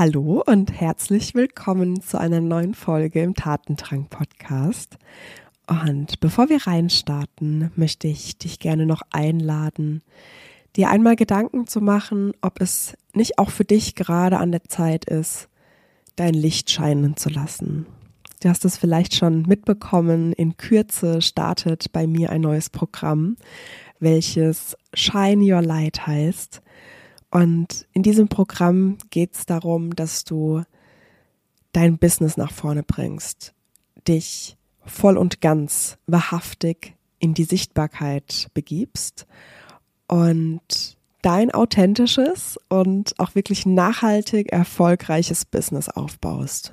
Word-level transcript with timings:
Hallo 0.00 0.42
und 0.46 0.72
herzlich 0.72 1.34
willkommen 1.34 2.00
zu 2.00 2.18
einer 2.18 2.40
neuen 2.40 2.72
Folge 2.72 3.20
im 3.20 3.34
Tatendrang 3.34 4.06
Podcast. 4.06 4.96
Und 5.66 6.20
bevor 6.20 6.48
wir 6.48 6.66
reinstarten, 6.66 7.70
möchte 7.76 8.08
ich 8.08 8.38
dich 8.38 8.60
gerne 8.60 8.86
noch 8.86 9.02
einladen, 9.10 10.00
dir 10.74 10.88
einmal 10.88 11.16
Gedanken 11.16 11.66
zu 11.66 11.82
machen, 11.82 12.32
ob 12.40 12.62
es 12.62 12.96
nicht 13.12 13.38
auch 13.38 13.50
für 13.50 13.66
dich 13.66 13.94
gerade 13.94 14.38
an 14.38 14.52
der 14.52 14.64
Zeit 14.64 15.04
ist, 15.04 15.50
dein 16.16 16.32
Licht 16.32 16.70
scheinen 16.70 17.18
zu 17.18 17.28
lassen. 17.28 17.84
Du 18.42 18.48
hast 18.48 18.64
es 18.64 18.78
vielleicht 18.78 19.14
schon 19.14 19.42
mitbekommen, 19.42 20.32
in 20.32 20.56
Kürze 20.56 21.20
startet 21.20 21.92
bei 21.92 22.06
mir 22.06 22.30
ein 22.30 22.40
neues 22.40 22.70
Programm, 22.70 23.36
welches 23.98 24.78
Shine 24.94 25.44
Your 25.44 25.60
Light 25.60 26.06
heißt. 26.06 26.62
Und 27.30 27.86
in 27.92 28.02
diesem 28.02 28.28
Programm 28.28 28.98
geht 29.10 29.34
es 29.34 29.46
darum, 29.46 29.94
dass 29.94 30.24
du 30.24 30.62
dein 31.72 31.98
Business 31.98 32.36
nach 32.36 32.52
vorne 32.52 32.82
bringst, 32.82 33.54
dich 34.08 34.56
voll 34.84 35.16
und 35.16 35.40
ganz 35.40 35.98
wahrhaftig 36.06 36.94
in 37.20 37.34
die 37.34 37.44
Sichtbarkeit 37.44 38.48
begibst 38.54 39.26
und 40.08 40.96
dein 41.22 41.52
authentisches 41.52 42.58
und 42.68 43.18
auch 43.18 43.34
wirklich 43.34 43.66
nachhaltig 43.66 44.50
erfolgreiches 44.50 45.44
Business 45.44 45.88
aufbaust. 45.88 46.72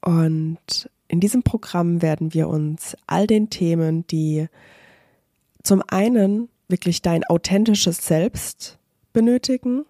Und 0.00 0.90
in 1.08 1.20
diesem 1.20 1.42
Programm 1.42 2.02
werden 2.02 2.34
wir 2.34 2.48
uns 2.48 2.96
all 3.06 3.26
den 3.26 3.50
Themen, 3.50 4.06
die 4.06 4.48
zum 5.62 5.82
einen 5.86 6.48
wirklich 6.68 7.02
dein 7.02 7.24
authentisches 7.24 8.06
Selbst 8.06 8.77
benötigen, 9.12 9.84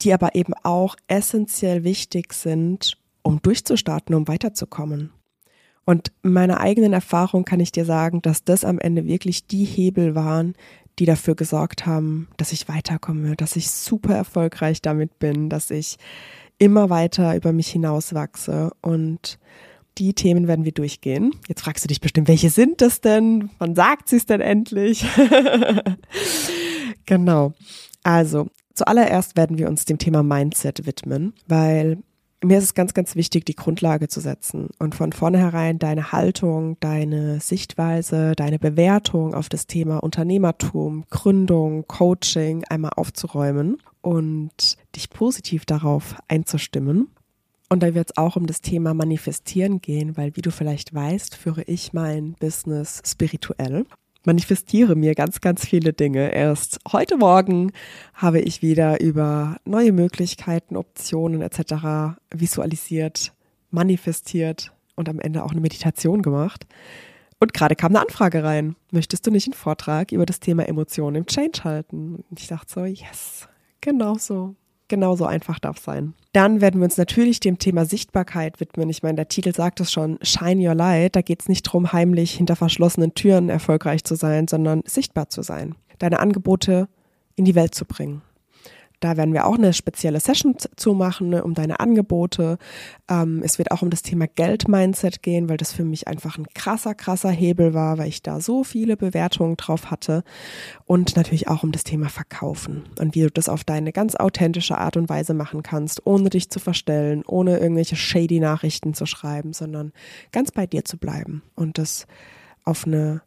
die 0.00 0.12
aber 0.12 0.34
eben 0.34 0.54
auch 0.62 0.96
essentiell 1.06 1.84
wichtig 1.84 2.32
sind, 2.32 2.98
um 3.22 3.40
durchzustarten, 3.40 4.14
um 4.14 4.28
weiterzukommen. 4.28 5.12
Und 5.84 6.12
meiner 6.22 6.60
eigenen 6.60 6.92
Erfahrung 6.92 7.44
kann 7.44 7.60
ich 7.60 7.72
dir 7.72 7.84
sagen, 7.84 8.22
dass 8.22 8.44
das 8.44 8.64
am 8.64 8.78
Ende 8.78 9.06
wirklich 9.06 9.46
die 9.46 9.64
Hebel 9.64 10.14
waren, 10.14 10.54
die 10.98 11.06
dafür 11.06 11.34
gesorgt 11.34 11.86
haben, 11.86 12.28
dass 12.36 12.52
ich 12.52 12.68
weiterkomme, 12.68 13.34
dass 13.36 13.56
ich 13.56 13.70
super 13.70 14.14
erfolgreich 14.14 14.82
damit 14.82 15.18
bin, 15.18 15.48
dass 15.48 15.70
ich 15.70 15.96
immer 16.58 16.90
weiter 16.90 17.34
über 17.34 17.52
mich 17.52 17.68
hinauswachse 17.68 18.70
und 18.82 19.38
die 19.98 20.14
Themen 20.14 20.48
werden 20.48 20.64
wir 20.64 20.72
durchgehen. 20.72 21.34
Jetzt 21.48 21.62
fragst 21.62 21.84
du 21.84 21.88
dich 21.88 22.00
bestimmt, 22.00 22.28
welche 22.28 22.50
sind 22.50 22.80
das 22.80 23.00
denn? 23.00 23.50
Wann 23.58 23.74
sagt 23.74 24.08
sie 24.08 24.16
es 24.16 24.26
denn 24.26 24.40
endlich? 24.40 25.04
genau. 27.06 27.52
Also, 28.02 28.48
zuallererst 28.74 29.36
werden 29.36 29.58
wir 29.58 29.68
uns 29.68 29.84
dem 29.84 29.98
Thema 29.98 30.22
Mindset 30.22 30.86
widmen, 30.86 31.34
weil 31.46 31.98
mir 32.44 32.58
ist 32.58 32.64
es 32.64 32.74
ganz, 32.74 32.92
ganz 32.94 33.14
wichtig, 33.14 33.44
die 33.44 33.54
Grundlage 33.54 34.08
zu 34.08 34.20
setzen 34.20 34.68
und 34.78 34.94
von 34.94 35.12
vornherein 35.12 35.78
deine 35.78 36.12
Haltung, 36.12 36.76
deine 36.80 37.40
Sichtweise, 37.40 38.32
deine 38.34 38.58
Bewertung 38.58 39.34
auf 39.34 39.48
das 39.48 39.66
Thema 39.66 39.98
Unternehmertum, 39.98 41.04
Gründung, 41.10 41.86
Coaching 41.86 42.64
einmal 42.64 42.92
aufzuräumen 42.96 43.78
und 44.00 44.76
dich 44.96 45.10
positiv 45.10 45.64
darauf 45.64 46.16
einzustimmen. 46.28 47.08
Und 47.68 47.82
da 47.82 47.94
wird 47.94 48.10
es 48.10 48.16
auch 48.16 48.36
um 48.36 48.46
das 48.46 48.60
Thema 48.60 48.92
Manifestieren 48.92 49.80
gehen, 49.80 50.16
weil 50.16 50.36
wie 50.36 50.42
du 50.42 50.50
vielleicht 50.50 50.92
weißt, 50.92 51.36
führe 51.36 51.62
ich 51.62 51.92
mein 51.92 52.34
Business 52.38 53.00
spirituell 53.06 53.86
manifestiere 54.24 54.94
mir 54.94 55.14
ganz, 55.14 55.40
ganz 55.40 55.66
viele 55.66 55.92
Dinge. 55.92 56.34
Erst 56.34 56.80
heute 56.90 57.16
Morgen 57.16 57.72
habe 58.14 58.40
ich 58.40 58.62
wieder 58.62 59.00
über 59.00 59.56
neue 59.64 59.92
Möglichkeiten, 59.92 60.76
Optionen 60.76 61.42
etc. 61.42 62.18
visualisiert, 62.30 63.32
manifestiert 63.70 64.72
und 64.96 65.08
am 65.08 65.20
Ende 65.20 65.44
auch 65.44 65.52
eine 65.52 65.60
Meditation 65.60 66.22
gemacht. 66.22 66.66
Und 67.40 67.54
gerade 67.54 67.74
kam 67.74 67.90
eine 67.90 68.00
Anfrage 68.00 68.44
rein. 68.44 68.76
Möchtest 68.92 69.26
du 69.26 69.32
nicht 69.32 69.48
einen 69.48 69.54
Vortrag 69.54 70.12
über 70.12 70.26
das 70.26 70.38
Thema 70.38 70.68
Emotionen 70.68 71.16
im 71.16 71.26
Change 71.26 71.64
halten? 71.64 72.24
Und 72.30 72.38
ich 72.38 72.46
dachte 72.46 72.72
so, 72.72 72.84
yes, 72.84 73.48
genau 73.80 74.14
so. 74.14 74.54
Genauso 74.92 75.24
einfach 75.24 75.58
darf 75.58 75.78
sein. 75.78 76.12
Dann 76.34 76.60
werden 76.60 76.78
wir 76.78 76.84
uns 76.84 76.98
natürlich 76.98 77.40
dem 77.40 77.58
Thema 77.58 77.86
Sichtbarkeit 77.86 78.60
widmen. 78.60 78.90
Ich 78.90 79.02
meine, 79.02 79.16
der 79.16 79.28
Titel 79.28 79.54
sagt 79.54 79.80
es 79.80 79.90
schon, 79.90 80.18
Shine 80.20 80.68
Your 80.68 80.74
Light. 80.74 81.16
Da 81.16 81.22
geht 81.22 81.40
es 81.40 81.48
nicht 81.48 81.66
darum, 81.66 81.94
heimlich 81.94 82.32
hinter 82.32 82.56
verschlossenen 82.56 83.14
Türen 83.14 83.48
erfolgreich 83.48 84.04
zu 84.04 84.16
sein, 84.16 84.48
sondern 84.48 84.82
sichtbar 84.84 85.30
zu 85.30 85.40
sein. 85.40 85.76
Deine 85.98 86.20
Angebote 86.20 86.88
in 87.36 87.46
die 87.46 87.54
Welt 87.54 87.74
zu 87.74 87.86
bringen. 87.86 88.20
Da 89.02 89.16
werden 89.16 89.34
wir 89.34 89.46
auch 89.46 89.58
eine 89.58 89.72
spezielle 89.72 90.20
Session 90.20 90.56
zu 90.76 90.94
machen, 90.94 91.30
ne, 91.30 91.42
um 91.42 91.54
deine 91.54 91.80
Angebote. 91.80 92.56
Ähm, 93.08 93.42
es 93.44 93.58
wird 93.58 93.72
auch 93.72 93.82
um 93.82 93.90
das 93.90 94.02
Thema 94.02 94.28
Geld-Mindset 94.28 95.22
gehen, 95.22 95.48
weil 95.48 95.56
das 95.56 95.72
für 95.72 95.84
mich 95.84 96.06
einfach 96.06 96.38
ein 96.38 96.46
krasser, 96.54 96.94
krasser 96.94 97.30
Hebel 97.30 97.74
war, 97.74 97.98
weil 97.98 98.08
ich 98.08 98.22
da 98.22 98.40
so 98.40 98.62
viele 98.62 98.96
Bewertungen 98.96 99.56
drauf 99.56 99.90
hatte. 99.90 100.22
Und 100.84 101.16
natürlich 101.16 101.48
auch 101.48 101.64
um 101.64 101.72
das 101.72 101.82
Thema 101.82 102.08
Verkaufen 102.08 102.84
und 103.00 103.16
wie 103.16 103.22
du 103.22 103.30
das 103.30 103.48
auf 103.48 103.64
deine 103.64 103.92
ganz 103.92 104.14
authentische 104.14 104.78
Art 104.78 104.96
und 104.96 105.08
Weise 105.08 105.34
machen 105.34 105.64
kannst, 105.64 106.06
ohne 106.06 106.30
dich 106.30 106.48
zu 106.48 106.60
verstellen, 106.60 107.24
ohne 107.26 107.58
irgendwelche 107.58 107.96
shady 107.96 108.38
Nachrichten 108.38 108.94
zu 108.94 109.06
schreiben, 109.06 109.52
sondern 109.52 109.92
ganz 110.30 110.52
bei 110.52 110.66
dir 110.66 110.84
zu 110.84 110.96
bleiben 110.96 111.42
und 111.56 111.78
das 111.78 112.06
auf 112.64 112.86
eine 112.86 113.22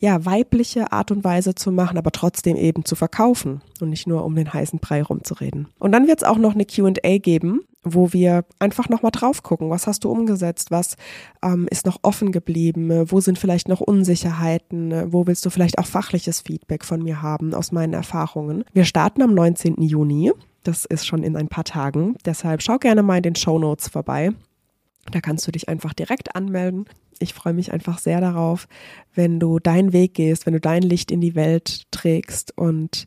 ja, 0.00 0.24
weibliche 0.24 0.92
Art 0.92 1.10
und 1.10 1.24
Weise 1.24 1.54
zu 1.54 1.72
machen, 1.72 1.98
aber 1.98 2.12
trotzdem 2.12 2.56
eben 2.56 2.84
zu 2.84 2.94
verkaufen 2.94 3.62
und 3.80 3.90
nicht 3.90 4.06
nur 4.06 4.24
um 4.24 4.34
den 4.34 4.52
heißen 4.52 4.78
Brei 4.78 5.02
rumzureden. 5.02 5.68
Und 5.78 5.92
dann 5.92 6.06
wird 6.06 6.22
es 6.22 6.28
auch 6.28 6.38
noch 6.38 6.54
eine 6.54 6.64
QA 6.64 7.18
geben, 7.18 7.60
wo 7.84 8.12
wir 8.12 8.44
einfach 8.58 8.88
nochmal 8.88 9.12
drauf 9.12 9.42
gucken, 9.42 9.70
was 9.70 9.86
hast 9.86 10.04
du 10.04 10.10
umgesetzt, 10.10 10.70
was 10.70 10.96
ähm, 11.42 11.66
ist 11.70 11.86
noch 11.86 11.98
offen 12.02 12.32
geblieben, 12.32 13.10
wo 13.10 13.20
sind 13.20 13.38
vielleicht 13.38 13.68
noch 13.68 13.80
Unsicherheiten, 13.80 15.12
wo 15.12 15.26
willst 15.26 15.44
du 15.46 15.50
vielleicht 15.50 15.78
auch 15.78 15.86
fachliches 15.86 16.40
Feedback 16.40 16.84
von 16.84 17.02
mir 17.02 17.22
haben 17.22 17.54
aus 17.54 17.72
meinen 17.72 17.94
Erfahrungen. 17.94 18.64
Wir 18.72 18.84
starten 18.84 19.22
am 19.22 19.34
19. 19.34 19.76
Juni, 19.82 20.32
das 20.64 20.84
ist 20.84 21.06
schon 21.06 21.22
in 21.22 21.36
ein 21.36 21.48
paar 21.48 21.64
Tagen, 21.64 22.16
deshalb 22.24 22.62
schau 22.62 22.78
gerne 22.78 23.02
mal 23.02 23.18
in 23.18 23.22
den 23.22 23.36
Show 23.36 23.58
Notes 23.58 23.88
vorbei. 23.88 24.32
Da 25.10 25.20
kannst 25.20 25.46
du 25.46 25.52
dich 25.52 25.68
einfach 25.68 25.94
direkt 25.94 26.36
anmelden 26.36 26.84
ich 27.20 27.34
freue 27.34 27.54
mich 27.54 27.72
einfach 27.72 27.98
sehr 27.98 28.20
darauf, 28.20 28.68
wenn 29.14 29.40
du 29.40 29.58
deinen 29.58 29.92
Weg 29.92 30.14
gehst, 30.14 30.46
wenn 30.46 30.54
du 30.54 30.60
dein 30.60 30.82
Licht 30.82 31.10
in 31.10 31.20
die 31.20 31.34
Welt 31.34 31.82
trägst 31.90 32.56
und 32.56 33.06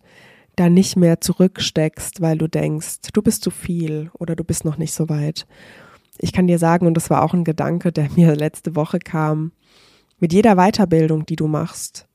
da 0.56 0.70
nicht 0.70 0.96
mehr 0.98 1.22
zurücksteckst, 1.22 2.22
weil 2.22 2.38
du 2.38 2.48
denkst, 2.48 2.98
du 3.14 3.22
bist 3.22 3.44
zu 3.44 3.52
viel 3.52 4.12
oder 4.14 4.36
du 4.36 4.44
bist 4.44 4.66
noch 4.66 4.78
nicht 4.78 4.94
so 4.94 5.10
weit. 5.10 5.48
Ich 6.18 6.34
kann 6.34 6.48
dir 6.48 6.60
sagen, 6.60 6.86
und 6.86 6.96
das 6.96 7.10
war 7.10 7.24
auch 7.24 7.34
ein 7.34 7.44
Gedanke, 7.44 7.92
der 7.92 8.10
mir 8.16 8.36
letzte 8.36 8.76
Woche 8.76 9.00
kam, 9.00 9.52
mit 10.20 10.34
jeder 10.34 10.56
Weiterbildung, 10.56 11.26
die 11.26 11.36
du 11.36 11.48
machst, 11.48 12.08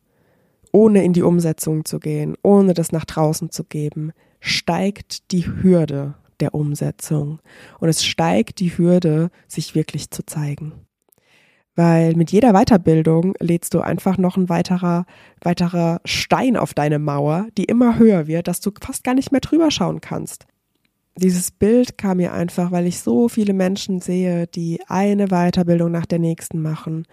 ohne 0.71 1.03
in 1.03 1.13
die 1.13 1.23
Umsetzung 1.23 1.84
zu 1.84 1.99
gehen, 1.99 2.37
ohne 2.43 2.75
das 2.75 2.93
nach 2.93 3.05
draußen 3.05 3.51
zu 3.51 3.65
geben, 3.65 4.13
steigt 4.41 5.33
die 5.33 5.47
Hürde 5.47 6.15
der 6.39 6.55
Umsetzung 6.55 7.41
und 7.81 7.89
es 7.89 8.05
steigt 8.05 8.61
die 8.61 8.77
Hürde, 8.77 9.31
sich 9.49 9.75
wirklich 9.75 10.11
zu 10.11 10.25
zeigen. 10.25 10.85
Weil 11.76 12.16
mit 12.16 12.32
jeder 12.32 12.54
Weiterbildung 12.54 13.34
lädst 13.38 13.75
du 13.75 13.81
einfach 13.81 14.16
noch 14.16 14.38
ein 14.38 14.48
weiterer, 14.48 15.04
weiterer 15.42 16.00
Stein 16.06 16.56
auf 16.56 16.72
deine 16.72 16.98
Mauer, 16.98 17.48
die 17.59 17.64
immer 17.64 17.98
höher 17.98 18.26
wird, 18.26 18.48
dass 18.48 18.60
du 18.60 18.70
fast 18.81 19.04
gar 19.04 19.14
nicht 19.14 19.31
mehr 19.31 19.42
drüber 19.42 19.70
schauen 19.70 20.00
kannst. 20.00 20.47
Dieses 21.16 21.50
Bild 21.50 21.97
kam 21.98 22.16
mir 22.16 22.32
einfach, 22.32 22.72
weil 22.72 22.86
ich 22.86 23.00
so 23.00 23.28
viele 23.28 23.53
Menschen 23.53 24.00
sehe, 24.00 24.47
die 24.47 24.81
eine 24.88 25.28
Weiterbildung 25.28 25.91
nach 25.91 26.06
der 26.06 26.19
nächsten 26.19 26.60
machen 26.60 27.06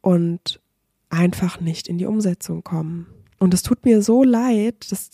und 0.00 0.60
einfach 1.10 1.60
nicht 1.60 1.88
in 1.88 1.98
die 1.98 2.06
Umsetzung 2.06 2.62
kommen. 2.62 3.06
Und 3.38 3.54
es 3.54 3.62
tut 3.62 3.84
mir 3.84 4.02
so 4.02 4.22
leid, 4.22 4.90
dass 4.90 5.10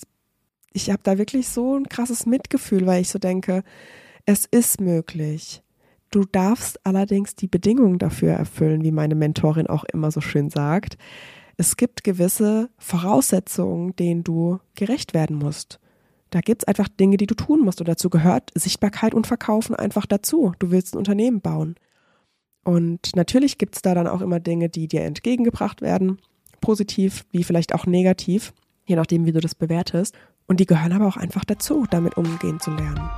ich 0.73 0.91
habe 0.91 1.01
da 1.03 1.19
wirklich 1.19 1.49
so 1.49 1.77
ein 1.77 1.89
krasses 1.89 2.27
Mitgefühl, 2.27 2.87
weil 2.87 3.03
ich 3.03 3.09
so 3.09 3.19
denke, 3.19 3.63
es 4.27 4.47
ist 4.47 4.81
möglich. 4.81 5.64
Du 6.15 6.23
darfst 6.23 6.79
allerdings 6.87 7.35
die 7.35 7.49
Bedingungen 7.49 7.99
dafür 7.99 8.35
erfüllen, 8.35 8.85
wie 8.85 8.93
meine 8.93 9.17
Mentorin 9.17 9.67
auch 9.67 9.83
immer 9.83 10.13
so 10.13 10.21
schön 10.21 10.49
sagt. 10.49 10.97
Es 11.57 11.77
gibt 11.77 12.05
gewisse 12.05 12.71
Voraussetzungen, 12.79 13.97
denen 13.97 14.23
du 14.23 14.61
gerecht 14.77 15.13
werden 15.13 15.37
musst. 15.37 15.81
Da 16.31 16.41
gibt 16.41 16.63
es 16.63 16.69
einfach 16.69 16.87
Dinge, 16.87 17.17
die 17.17 17.27
du 17.27 17.35
tun 17.35 17.63
musst. 17.63 17.81
Und 17.81 17.89
dazu 17.89 18.11
gehört 18.11 18.53
Sichtbarkeit 18.55 19.13
und 19.13 19.27
Verkaufen 19.27 19.75
einfach 19.75 20.07
dazu. 20.07 20.53
Du 20.61 20.71
willst 20.71 20.95
ein 20.95 20.99
Unternehmen 20.99 21.41
bauen. 21.41 21.75
Und 22.63 23.17
natürlich 23.17 23.59
gibt 23.59 23.75
es 23.75 23.83
da 23.83 23.93
dann 23.95 24.07
auch 24.07 24.21
immer 24.21 24.39
Dinge, 24.39 24.69
die 24.69 24.87
dir 24.87 25.03
entgegengebracht 25.03 25.83
werden. 25.83 26.21
Positiv 26.61 27.27
wie 27.33 27.43
vielleicht 27.43 27.75
auch 27.75 27.87
negativ, 27.87 28.55
je 28.87 28.95
nachdem, 28.95 29.27
wie 29.27 29.33
du 29.33 29.41
das 29.41 29.57
bewertest. 29.57 30.15
Und 30.47 30.61
die 30.61 30.67
gehören 30.67 30.93
aber 30.93 31.09
auch 31.09 31.17
einfach 31.17 31.45
dazu, 31.45 31.87
damit 31.91 32.17
umgehen 32.17 32.61
zu 32.61 32.71
lernen. 32.71 33.11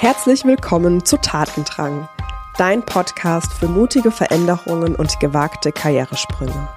Herzlich 0.00 0.44
willkommen 0.44 1.04
zu 1.04 1.16
Tatendrang, 1.16 2.08
dein 2.56 2.84
Podcast 2.84 3.52
für 3.52 3.66
mutige 3.66 4.12
Veränderungen 4.12 4.94
und 4.94 5.18
gewagte 5.18 5.72
Karrieresprünge. 5.72 6.68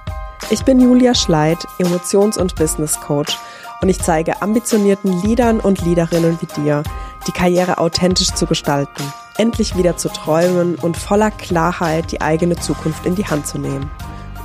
Ich 0.50 0.64
bin 0.64 0.80
Julia 0.80 1.14
Schleid, 1.14 1.58
Emotions- 1.78 2.36
und 2.36 2.56
Business 2.56 3.00
Coach 3.00 3.38
und 3.80 3.88
ich 3.88 4.00
zeige 4.00 4.42
ambitionierten 4.42 5.22
Leadern 5.22 5.60
und 5.60 5.82
Leaderinnen 5.82 6.36
wie 6.40 6.62
dir, 6.62 6.82
die 7.28 7.30
Karriere 7.30 7.78
authentisch 7.78 8.34
zu 8.34 8.44
gestalten, 8.44 9.04
endlich 9.38 9.76
wieder 9.76 9.96
zu 9.96 10.08
träumen 10.08 10.74
und 10.74 10.96
voller 10.96 11.30
Klarheit 11.30 12.10
die 12.10 12.20
eigene 12.20 12.56
Zukunft 12.56 13.06
in 13.06 13.14
die 13.14 13.26
Hand 13.26 13.46
zu 13.46 13.56
nehmen, 13.56 13.88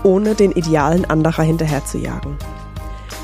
ohne 0.03 0.35
den 0.35 0.51
Idealen 0.51 1.09
anderer 1.09 1.41
hinterherzujagen. 1.41 2.37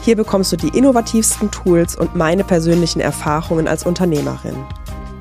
Hier 0.01 0.15
bekommst 0.15 0.51
du 0.51 0.57
die 0.57 0.75
innovativsten 0.75 1.51
Tools 1.51 1.95
und 1.95 2.15
meine 2.15 2.43
persönlichen 2.43 3.01
Erfahrungen 3.01 3.67
als 3.67 3.85
Unternehmerin. 3.85 4.65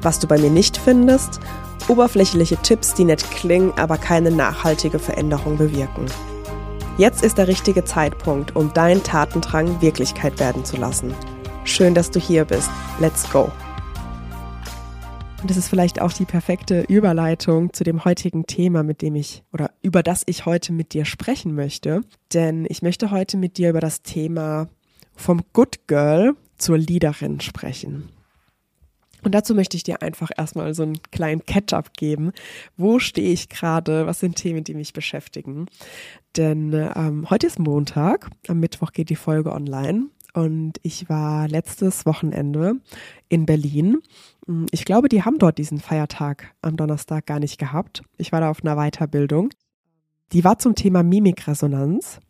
Was 0.02 0.18
du 0.18 0.26
bei 0.26 0.38
mir 0.38 0.50
nicht 0.50 0.76
findest, 0.76 1.40
oberflächliche 1.88 2.56
Tipps, 2.56 2.94
die 2.94 3.04
nett 3.04 3.24
klingen, 3.30 3.72
aber 3.76 3.96
keine 3.98 4.30
nachhaltige 4.30 4.98
Veränderung 4.98 5.56
bewirken. 5.56 6.06
Jetzt 6.98 7.22
ist 7.22 7.38
der 7.38 7.48
richtige 7.48 7.84
Zeitpunkt, 7.84 8.54
um 8.54 8.72
deinen 8.74 9.02
Tatendrang 9.02 9.80
Wirklichkeit 9.80 10.38
werden 10.38 10.64
zu 10.64 10.76
lassen. 10.76 11.14
Schön, 11.64 11.94
dass 11.94 12.10
du 12.10 12.20
hier 12.20 12.44
bist. 12.44 12.70
Let's 13.00 13.30
go! 13.30 13.50
Und 15.40 15.50
das 15.50 15.56
ist 15.56 15.68
vielleicht 15.68 16.00
auch 16.00 16.12
die 16.12 16.24
perfekte 16.24 16.82
Überleitung 16.82 17.72
zu 17.72 17.82
dem 17.82 18.04
heutigen 18.04 18.46
Thema, 18.46 18.84
mit 18.84 19.02
dem 19.02 19.16
ich 19.16 19.42
oder 19.52 19.70
über 19.82 20.04
das 20.04 20.22
ich 20.26 20.46
heute 20.46 20.72
mit 20.72 20.92
dir 20.92 21.04
sprechen 21.04 21.54
möchte. 21.54 22.02
Denn 22.32 22.64
ich 22.68 22.82
möchte 22.82 23.10
heute 23.10 23.36
mit 23.36 23.58
dir 23.58 23.70
über 23.70 23.80
das 23.80 24.02
Thema 24.02 24.68
vom 25.16 25.42
Good 25.52 25.88
Girl 25.88 26.36
zur 26.58 26.78
Leaderin 26.78 27.40
sprechen. 27.40 28.08
Und 29.24 29.34
dazu 29.34 29.54
möchte 29.54 29.76
ich 29.76 29.84
dir 29.84 30.02
einfach 30.02 30.30
erstmal 30.36 30.74
so 30.74 30.82
einen 30.82 31.00
kleinen 31.10 31.44
Catch-up 31.46 31.94
geben. 31.94 32.32
Wo 32.76 32.98
stehe 32.98 33.32
ich 33.32 33.48
gerade? 33.48 34.06
Was 34.06 34.20
sind 34.20 34.36
Themen, 34.36 34.64
die 34.64 34.74
mich 34.74 34.92
beschäftigen? 34.92 35.66
Denn 36.36 36.72
ähm, 36.72 37.30
heute 37.30 37.46
ist 37.46 37.58
Montag, 37.58 38.30
am 38.48 38.60
Mittwoch 38.60 38.92
geht 38.92 39.10
die 39.10 39.16
Folge 39.16 39.52
online 39.52 40.06
und 40.34 40.78
ich 40.82 41.08
war 41.08 41.46
letztes 41.46 42.06
Wochenende 42.06 42.76
in 43.28 43.46
Berlin. 43.46 43.98
Ich 44.70 44.84
glaube, 44.84 45.08
die 45.08 45.22
haben 45.22 45.38
dort 45.38 45.58
diesen 45.58 45.78
Feiertag 45.78 46.54
am 46.62 46.76
Donnerstag 46.76 47.26
gar 47.26 47.38
nicht 47.38 47.58
gehabt. 47.58 48.02
Ich 48.16 48.32
war 48.32 48.40
da 48.40 48.50
auf 48.50 48.64
einer 48.64 48.76
Weiterbildung. 48.76 49.50
Die 50.32 50.42
war 50.42 50.58
zum 50.58 50.74
Thema 50.74 51.02
Mimikresonanz. 51.02 52.20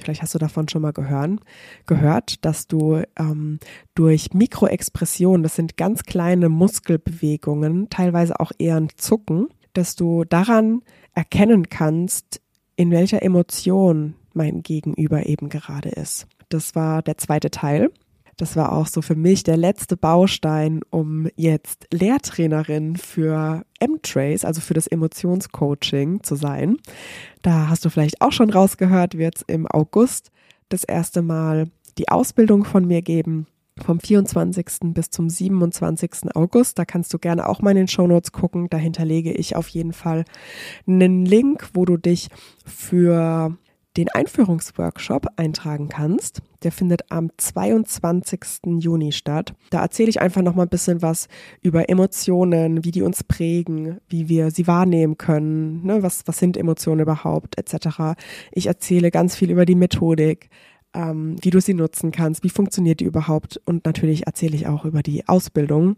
Vielleicht 0.00 0.22
hast 0.22 0.34
du 0.34 0.38
davon 0.38 0.68
schon 0.68 0.82
mal 0.82 0.92
gehören, 0.92 1.40
gehört, 1.86 2.44
dass 2.44 2.66
du 2.66 3.02
ähm, 3.18 3.58
durch 3.94 4.34
Mikroexpressionen, 4.34 5.42
das 5.42 5.56
sind 5.56 5.76
ganz 5.76 6.02
kleine 6.02 6.48
Muskelbewegungen, 6.48 7.88
teilweise 7.90 8.40
auch 8.40 8.52
eher 8.58 8.76
ein 8.76 8.88
Zucken, 8.96 9.48
dass 9.72 9.96
du 9.96 10.24
daran 10.24 10.82
erkennen 11.14 11.68
kannst, 11.68 12.40
in 12.76 12.90
welcher 12.90 13.22
Emotion 13.22 14.14
mein 14.32 14.62
Gegenüber 14.62 15.26
eben 15.26 15.48
gerade 15.48 15.90
ist. 15.90 16.26
Das 16.48 16.74
war 16.74 17.02
der 17.02 17.18
zweite 17.18 17.50
Teil. 17.50 17.90
Das 18.40 18.56
war 18.56 18.72
auch 18.72 18.86
so 18.86 19.02
für 19.02 19.16
mich 19.16 19.42
der 19.42 19.58
letzte 19.58 19.98
Baustein, 19.98 20.80
um 20.88 21.28
jetzt 21.36 21.86
Lehrtrainerin 21.92 22.96
für 22.96 23.66
M-Trace, 23.80 24.46
also 24.46 24.62
für 24.62 24.72
das 24.72 24.86
Emotionscoaching 24.86 26.22
zu 26.22 26.36
sein. 26.36 26.78
Da 27.42 27.68
hast 27.68 27.84
du 27.84 27.90
vielleicht 27.90 28.22
auch 28.22 28.32
schon 28.32 28.48
rausgehört, 28.48 29.18
wird 29.18 29.36
es 29.36 29.42
im 29.42 29.66
August 29.66 30.30
das 30.70 30.84
erste 30.84 31.20
Mal 31.20 31.66
die 31.98 32.08
Ausbildung 32.08 32.64
von 32.64 32.86
mir 32.86 33.02
geben. 33.02 33.46
Vom 33.84 34.00
24. 34.00 34.94
bis 34.94 35.10
zum 35.10 35.28
27. 35.28 36.34
August. 36.34 36.78
Da 36.78 36.86
kannst 36.86 37.12
du 37.12 37.18
gerne 37.18 37.46
auch 37.46 37.60
mal 37.60 37.72
in 37.72 37.76
den 37.76 37.88
Shownotes 37.88 38.32
gucken. 38.32 38.68
Da 38.70 38.78
hinterlege 38.78 39.32
ich 39.32 39.54
auf 39.54 39.68
jeden 39.68 39.92
Fall 39.92 40.24
einen 40.86 41.26
Link, 41.26 41.68
wo 41.74 41.84
du 41.84 41.98
dich 41.98 42.28
für 42.64 43.56
den 43.96 44.08
Einführungsworkshop 44.08 45.26
eintragen 45.36 45.88
kannst. 45.88 46.42
Der 46.62 46.70
findet 46.70 47.10
am 47.10 47.30
22. 47.36 48.40
Juni 48.78 49.12
statt. 49.12 49.54
Da 49.70 49.82
erzähle 49.82 50.10
ich 50.10 50.20
einfach 50.20 50.42
noch 50.42 50.54
mal 50.54 50.64
ein 50.64 50.68
bisschen 50.68 51.02
was 51.02 51.26
über 51.60 51.88
Emotionen, 51.88 52.84
wie 52.84 52.92
die 52.92 53.02
uns 53.02 53.24
prägen, 53.24 53.98
wie 54.08 54.28
wir 54.28 54.50
sie 54.50 54.66
wahrnehmen 54.66 55.18
können, 55.18 55.84
ne? 55.84 56.02
was, 56.02 56.22
was 56.26 56.38
sind 56.38 56.56
Emotionen 56.56 57.00
überhaupt, 57.00 57.58
etc. 57.58 58.16
Ich 58.52 58.66
erzähle 58.66 59.10
ganz 59.10 59.34
viel 59.34 59.50
über 59.50 59.64
die 59.64 59.74
Methodik, 59.74 60.50
ähm, 60.94 61.36
wie 61.40 61.50
du 61.50 61.60
sie 61.60 61.74
nutzen 61.74 62.10
kannst, 62.10 62.42
wie 62.42 62.50
funktioniert 62.50 63.00
die 63.00 63.04
überhaupt 63.04 63.60
und 63.64 63.84
natürlich 63.84 64.26
erzähle 64.26 64.56
ich 64.56 64.66
auch 64.66 64.84
über 64.84 65.02
die 65.02 65.26
Ausbildung 65.28 65.96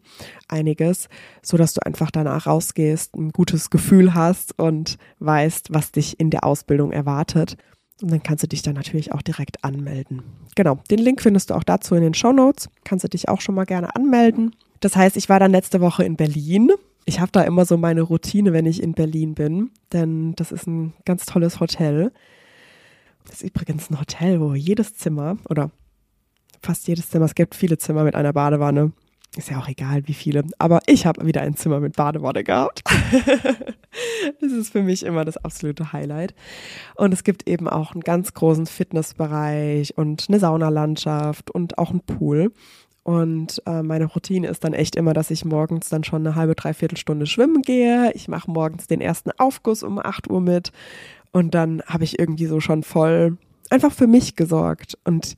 einiges, 0.49 1.09
so 1.43 1.57
dass 1.57 1.75
du 1.75 1.85
einfach 1.85 2.11
danach 2.11 2.47
rausgehst, 2.47 3.15
ein 3.17 3.31
gutes 3.31 3.71
Gefühl 3.71 4.15
hast 4.15 4.59
und 4.59 4.99
weißt, 5.19 5.69
was 5.73 5.93
dich 5.93 6.21
in 6.21 6.31
der 6.31 6.45
Ausbildung 6.45 6.93
erwartet. 6.93 7.57
Und 8.03 8.11
dann 8.11 8.23
kannst 8.23 8.43
du 8.43 8.49
dich 8.49 8.63
dann 8.63 8.75
natürlich 8.75 9.13
auch 9.13 9.23
direkt 9.23 9.65
anmelden. 9.65 10.23
Genau, 10.57 10.81
den 10.91 10.99
Link 10.99 11.23
findest 11.23 11.51
du 11.51 11.55
auch 11.55 11.65
dazu 11.65 11.95
in 11.95 12.03
den 12.03 12.15
Show 12.15 12.33
Notes. 12.33 12.69
Kannst 12.85 13.05
du 13.05 13.09
dich 13.09 13.29
auch 13.29 13.41
schon 13.41 13.55
mal 13.55 13.65
gerne 13.65 13.95
anmelden. 13.95 14.55
Das 14.81 14.97
heißt, 14.97 15.17
ich 15.17 15.29
war 15.29 15.39
dann 15.39 15.53
letzte 15.53 15.81
Woche 15.81 16.05
in 16.05 16.17
Berlin. 16.17 16.71
Ich 17.05 17.21
habe 17.21 17.33
da 17.33 17.43
immer 17.43 17.65
so 17.65 17.77
meine 17.77 18.03
Routine, 18.03 18.53
wenn 18.53 18.67
ich 18.67 18.83
in 18.83 18.95
Berlin 18.95 19.35
bin, 19.35 19.71
denn 19.93 20.35
das 20.35 20.53
ist 20.53 20.67
ein 20.67 20.93
ganz 21.05 21.27
tolles 21.27 21.61
Hotel. 21.61 22.13
Das 23.25 23.37
ist 23.37 23.43
übrigens 23.43 23.91
ein 23.91 23.99
Hotel, 23.99 24.41
wo 24.41 24.55
jedes 24.55 24.95
Zimmer 24.95 25.37
oder 25.49 25.71
fast 26.63 26.87
jedes 26.87 27.11
Zimmer, 27.11 27.25
es 27.25 27.35
gibt 27.35 27.55
viele 27.55 27.79
Zimmer 27.79 28.05
mit 28.05 28.15
einer 28.15 28.33
Badewanne, 28.33 28.93
ist 29.37 29.51
ja 29.51 29.59
auch 29.59 29.69
egal, 29.69 30.07
wie 30.07 30.15
viele. 30.15 30.45
Aber 30.59 30.81
ich 30.87 31.07
habe 31.07 31.25
wieder 31.27 31.41
ein 31.41 31.57
Zimmer 31.57 31.81
mit 31.81 31.97
Badewanne 31.97 32.45
gehabt. 32.45 32.83
das 34.41 34.53
ist 34.53 34.73
für 34.73 34.83
mich 34.83 35.05
immer 35.05 35.25
das 35.25 35.39
absolute 35.39 35.93
Highlight. 35.93 36.35
Und 36.97 37.15
es 37.15 37.25
gibt 37.25 37.49
eben 37.49 37.69
auch 37.69 37.93
einen 37.93 38.03
ganz 38.03 38.35
großen 38.35 38.67
Fitnessbereich 38.67 39.97
und 39.97 40.27
eine 40.29 40.39
Saunalandschaft 40.39 41.51
und 41.51 41.79
auch 41.79 41.91
einen 41.91 42.01
Pool. 42.01 42.53
Und 43.05 43.63
äh, 43.67 43.83
meine 43.83 44.05
Routine 44.05 44.47
ist 44.49 44.65
dann 44.65 44.75
echt 44.75 44.97
immer, 44.97 45.13
dass 45.13 45.31
ich 45.31 45.45
morgens 45.45 45.89
dann 45.89 46.05
schon 46.05 46.27
eine 46.27 46.37
halbe, 46.37 46.55
dreiviertel 46.55 46.99
Stunde 46.99 47.27
schwimmen 47.27 47.63
gehe. 47.63 48.13
Ich 48.15 48.29
mache 48.29 48.51
morgens 48.51 48.87
den 48.87 49.01
ersten 49.01 49.31
Aufguss 49.39 49.83
um 49.83 49.99
8 49.99 50.31
Uhr 50.31 50.41
mit. 50.41 50.73
Und 51.33 51.55
dann 51.55 51.83
habe 51.87 52.05
ich 52.05 52.19
irgendwie 52.19 52.47
so 52.47 52.61
schon 52.61 52.83
voll 52.83 53.39
einfach 53.71 53.93
für 53.93 54.07
mich 54.07 54.37
gesorgt 54.37 54.99
und 55.05 55.35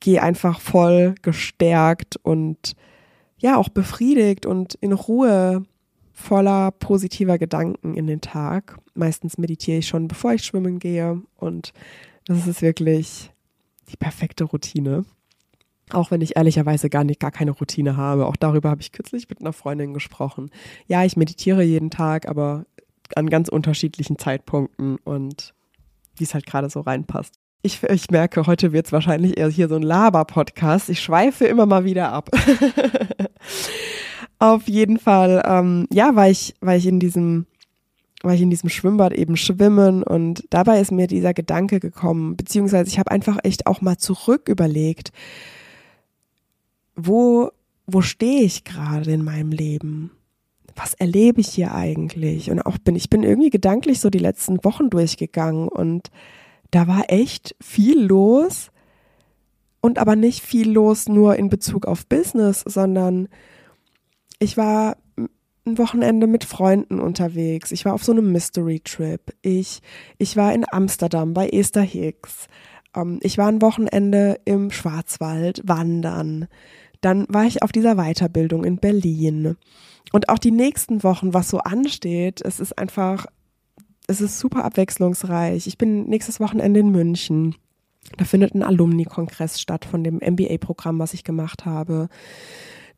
gehe 0.00 0.20
einfach 0.20 0.60
voll 0.60 1.14
gestärkt 1.22 2.16
und 2.22 2.74
ja 3.42 3.56
auch 3.56 3.68
befriedigt 3.68 4.46
und 4.46 4.74
in 4.74 4.92
Ruhe 4.92 5.64
voller 6.12 6.70
positiver 6.70 7.38
Gedanken 7.38 7.94
in 7.94 8.06
den 8.06 8.20
Tag. 8.20 8.78
Meistens 8.94 9.36
meditiere 9.36 9.78
ich 9.78 9.88
schon, 9.88 10.08
bevor 10.08 10.32
ich 10.32 10.44
schwimmen 10.44 10.78
gehe 10.78 11.20
und 11.36 11.72
das 12.26 12.46
ist 12.46 12.62
wirklich 12.62 13.30
die 13.90 13.96
perfekte 13.96 14.44
Routine. 14.44 15.04
Auch 15.90 16.10
wenn 16.10 16.20
ich 16.20 16.36
ehrlicherweise 16.36 16.88
gar 16.88 17.04
nicht 17.04 17.20
gar 17.20 17.32
keine 17.32 17.50
Routine 17.50 17.96
habe. 17.96 18.26
Auch 18.26 18.36
darüber 18.36 18.70
habe 18.70 18.80
ich 18.80 18.92
kürzlich 18.92 19.28
mit 19.28 19.40
einer 19.40 19.52
Freundin 19.52 19.92
gesprochen. 19.92 20.50
Ja, 20.86 21.04
ich 21.04 21.16
meditiere 21.16 21.62
jeden 21.62 21.90
Tag, 21.90 22.28
aber 22.28 22.64
an 23.14 23.28
ganz 23.28 23.48
unterschiedlichen 23.48 24.18
Zeitpunkten 24.18 24.96
und 25.04 25.52
wie 26.16 26.24
es 26.24 26.34
halt 26.34 26.46
gerade 26.46 26.70
so 26.70 26.80
reinpasst. 26.80 27.41
Ich, 27.64 27.80
ich 27.84 28.10
merke, 28.10 28.44
heute 28.48 28.72
wird 28.72 28.86
es 28.86 28.92
wahrscheinlich 28.92 29.38
eher 29.38 29.48
hier 29.48 29.68
so 29.68 29.76
ein 29.76 29.82
Laber-Podcast. 29.82 30.88
Ich 30.88 31.00
schweife 31.00 31.44
immer 31.44 31.64
mal 31.64 31.84
wieder 31.84 32.12
ab. 32.12 32.28
Auf 34.40 34.66
jeden 34.66 34.98
Fall, 34.98 35.40
ähm, 35.46 35.86
ja, 35.92 36.16
war 36.16 36.28
ich, 36.28 36.56
war 36.60 36.74
ich 36.74 36.86
in 36.86 36.98
diesem, 36.98 37.46
war 38.24 38.34
ich 38.34 38.40
in 38.40 38.50
diesem 38.50 38.68
Schwimmbad 38.68 39.12
eben 39.12 39.36
schwimmen 39.36 40.02
und 40.02 40.44
dabei 40.50 40.80
ist 40.80 40.90
mir 40.90 41.06
dieser 41.06 41.34
Gedanke 41.34 41.78
gekommen, 41.78 42.36
beziehungsweise 42.36 42.90
ich 42.90 42.98
habe 42.98 43.12
einfach 43.12 43.38
echt 43.44 43.68
auch 43.68 43.80
mal 43.80 43.96
zurück 43.96 44.48
überlegt, 44.48 45.12
wo, 46.96 47.52
wo 47.86 48.00
stehe 48.00 48.42
ich 48.42 48.64
gerade 48.64 49.12
in 49.12 49.22
meinem 49.22 49.52
Leben? 49.52 50.10
Was 50.74 50.94
erlebe 50.94 51.40
ich 51.40 51.50
hier 51.50 51.72
eigentlich? 51.72 52.50
Und 52.50 52.60
auch 52.62 52.78
bin, 52.78 52.96
ich 52.96 53.08
bin 53.08 53.22
irgendwie 53.22 53.50
gedanklich 53.50 54.00
so 54.00 54.10
die 54.10 54.18
letzten 54.18 54.64
Wochen 54.64 54.90
durchgegangen 54.90 55.68
und 55.68 56.10
da 56.72 56.88
war 56.88 57.04
echt 57.08 57.54
viel 57.60 58.02
los 58.02 58.72
und 59.80 59.98
aber 59.98 60.16
nicht 60.16 60.42
viel 60.42 60.70
los 60.70 61.08
nur 61.08 61.36
in 61.36 61.48
Bezug 61.48 61.86
auf 61.86 62.06
Business, 62.06 62.64
sondern 62.66 63.28
ich 64.40 64.56
war 64.56 64.96
ein 65.64 65.78
Wochenende 65.78 66.26
mit 66.26 66.44
Freunden 66.44 66.98
unterwegs. 66.98 67.70
Ich 67.70 67.84
war 67.84 67.94
auf 67.94 68.02
so 68.02 68.10
einem 68.10 68.32
Mystery 68.32 68.80
Trip. 68.80 69.20
Ich, 69.42 69.80
ich 70.18 70.36
war 70.36 70.52
in 70.52 70.64
Amsterdam 70.70 71.34
bei 71.34 71.48
Esther 71.48 71.82
Hicks. 71.82 72.48
Ähm, 72.96 73.20
ich 73.22 73.38
war 73.38 73.46
ein 73.46 73.62
Wochenende 73.62 74.40
im 74.44 74.70
Schwarzwald 74.70 75.62
wandern. 75.64 76.48
Dann 77.00 77.26
war 77.28 77.44
ich 77.44 77.62
auf 77.62 77.70
dieser 77.70 77.96
Weiterbildung 77.96 78.64
in 78.64 78.78
Berlin. 78.78 79.56
Und 80.12 80.28
auch 80.28 80.38
die 80.38 80.50
nächsten 80.50 81.02
Wochen, 81.02 81.34
was 81.34 81.48
so 81.48 81.58
ansteht, 81.58 82.40
es 82.44 82.60
ist 82.60 82.78
einfach 82.78 83.26
es 84.12 84.20
ist 84.20 84.38
super 84.38 84.64
abwechslungsreich. 84.64 85.66
Ich 85.66 85.78
bin 85.78 86.04
nächstes 86.04 86.38
Wochenende 86.38 86.80
in 86.80 86.90
München. 86.90 87.56
Da 88.18 88.24
findet 88.24 88.54
ein 88.54 88.62
Alumni-Kongress 88.62 89.60
statt 89.60 89.84
von 89.84 90.04
dem 90.04 90.16
MBA-Programm, 90.16 90.98
was 90.98 91.14
ich 91.14 91.24
gemacht 91.24 91.64
habe. 91.64 92.08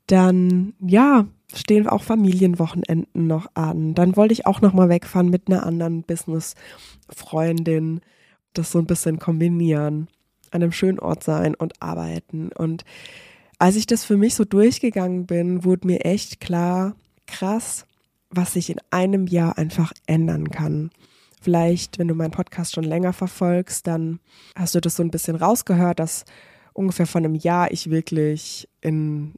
Dann, 0.06 0.74
ja, 0.80 1.26
stehen 1.54 1.86
auch 1.88 2.02
Familienwochenenden 2.02 3.26
noch 3.26 3.46
an. 3.54 3.94
Dann 3.94 4.16
wollte 4.16 4.32
ich 4.32 4.46
auch 4.46 4.60
noch 4.60 4.72
mal 4.72 4.88
wegfahren 4.88 5.30
mit 5.30 5.48
einer 5.48 5.64
anderen 5.64 6.02
Business-Freundin. 6.02 8.00
Das 8.52 8.72
so 8.72 8.78
ein 8.78 8.86
bisschen 8.86 9.18
kombinieren. 9.18 10.08
An 10.50 10.62
einem 10.62 10.72
schönen 10.72 10.98
Ort 10.98 11.22
sein 11.22 11.54
und 11.54 11.80
arbeiten. 11.80 12.50
Und 12.52 12.84
als 13.58 13.76
ich 13.76 13.86
das 13.86 14.04
für 14.04 14.16
mich 14.16 14.34
so 14.34 14.44
durchgegangen 14.44 15.26
bin, 15.26 15.64
wurde 15.64 15.86
mir 15.86 16.04
echt 16.04 16.40
klar, 16.40 16.96
krass, 17.26 17.86
was 18.36 18.52
sich 18.52 18.70
in 18.70 18.80
einem 18.90 19.26
Jahr 19.26 19.58
einfach 19.58 19.92
ändern 20.06 20.50
kann. 20.50 20.90
Vielleicht, 21.40 21.98
wenn 21.98 22.08
du 22.08 22.14
meinen 22.14 22.30
Podcast 22.30 22.74
schon 22.74 22.84
länger 22.84 23.12
verfolgst, 23.12 23.86
dann 23.86 24.20
hast 24.56 24.74
du 24.74 24.80
das 24.80 24.96
so 24.96 25.02
ein 25.02 25.10
bisschen 25.10 25.36
rausgehört, 25.36 25.98
dass 25.98 26.24
ungefähr 26.72 27.06
von 27.06 27.24
einem 27.24 27.34
Jahr 27.34 27.70
ich 27.70 27.90
wirklich 27.90 28.68
in, 28.80 29.34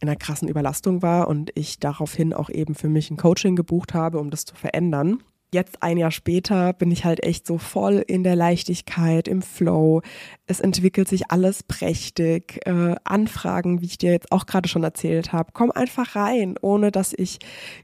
in 0.00 0.08
einer 0.08 0.16
krassen 0.16 0.48
Überlastung 0.48 1.02
war 1.02 1.28
und 1.28 1.50
ich 1.54 1.78
daraufhin 1.78 2.32
auch 2.32 2.50
eben 2.50 2.74
für 2.74 2.88
mich 2.88 3.10
ein 3.10 3.16
Coaching 3.16 3.56
gebucht 3.56 3.94
habe, 3.94 4.18
um 4.18 4.30
das 4.30 4.44
zu 4.44 4.54
verändern 4.54 5.22
jetzt 5.52 5.82
ein 5.82 5.96
Jahr 5.96 6.10
später 6.10 6.72
bin 6.72 6.90
ich 6.90 7.04
halt 7.04 7.24
echt 7.24 7.46
so 7.46 7.58
voll 7.58 8.04
in 8.06 8.22
der 8.22 8.36
Leichtigkeit, 8.36 9.28
im 9.28 9.42
Flow. 9.42 10.02
Es 10.46 10.60
entwickelt 10.60 11.08
sich 11.08 11.30
alles 11.30 11.62
prächtig. 11.62 12.60
Äh, 12.66 12.96
Anfragen, 13.04 13.80
wie 13.80 13.86
ich 13.86 13.98
dir 13.98 14.12
jetzt 14.12 14.32
auch 14.32 14.46
gerade 14.46 14.68
schon 14.68 14.84
erzählt 14.84 15.32
habe, 15.32 15.50
komm 15.52 15.70
einfach 15.70 16.16
rein, 16.16 16.56
ohne 16.60 16.90
dass 16.90 17.12
ich 17.12 17.38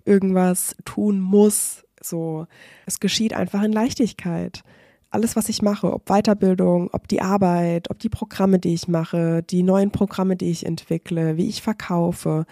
irgendwas 0.04 0.76
tun 0.84 1.20
muss. 1.20 1.84
So, 2.00 2.46
es 2.86 3.00
geschieht 3.00 3.34
einfach 3.34 3.62
in 3.62 3.72
Leichtigkeit. 3.72 4.62
Alles, 5.10 5.34
was 5.34 5.48
ich 5.48 5.62
mache, 5.62 5.92
ob 5.92 6.06
Weiterbildung, 6.06 6.90
ob 6.92 7.08
die 7.08 7.22
Arbeit, 7.22 7.90
ob 7.90 7.98
die 7.98 8.08
Programme, 8.08 8.58
die 8.58 8.74
ich 8.74 8.86
mache, 8.86 9.42
die 9.42 9.62
neuen 9.62 9.90
Programme, 9.90 10.36
die 10.36 10.50
ich 10.50 10.66
entwickle, 10.66 11.36
wie 11.36 11.48
ich 11.48 11.62
verkaufe. 11.62 12.44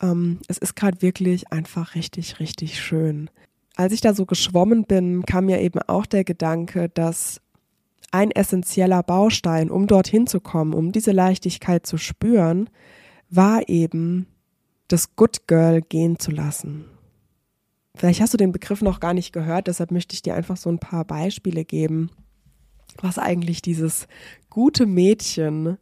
Ähm, 0.00 0.38
es 0.48 0.58
ist 0.58 0.74
gerade 0.74 1.02
wirklich 1.02 1.52
einfach 1.52 1.94
richtig, 1.94 2.40
richtig 2.40 2.80
schön 2.80 3.28
als 3.78 3.92
ich 3.92 4.00
da 4.00 4.12
so 4.12 4.26
geschwommen 4.26 4.84
bin, 4.84 5.24
kam 5.24 5.46
mir 5.46 5.60
eben 5.60 5.78
auch 5.86 6.04
der 6.04 6.24
Gedanke, 6.24 6.88
dass 6.88 7.40
ein 8.10 8.32
essentieller 8.32 9.04
Baustein, 9.04 9.70
um 9.70 9.86
dorthin 9.86 10.26
zu 10.26 10.40
kommen, 10.40 10.74
um 10.74 10.90
diese 10.90 11.12
Leichtigkeit 11.12 11.86
zu 11.86 11.96
spüren, 11.96 12.68
war 13.30 13.68
eben, 13.68 14.26
das 14.88 15.14
Good 15.14 15.46
Girl 15.46 15.80
gehen 15.80 16.18
zu 16.18 16.32
lassen. 16.32 16.86
Vielleicht 17.94 18.20
hast 18.20 18.32
du 18.32 18.38
den 18.38 18.52
Begriff 18.52 18.82
noch 18.82 18.98
gar 18.98 19.14
nicht 19.14 19.32
gehört, 19.32 19.68
deshalb 19.68 19.92
möchte 19.92 20.14
ich 20.14 20.22
dir 20.22 20.34
einfach 20.34 20.56
so 20.56 20.70
ein 20.70 20.80
paar 20.80 21.04
Beispiele 21.04 21.64
geben, 21.64 22.10
was 23.00 23.18
eigentlich 23.18 23.62
dieses 23.62 24.08
gute 24.50 24.86
Mädchen 24.86 25.78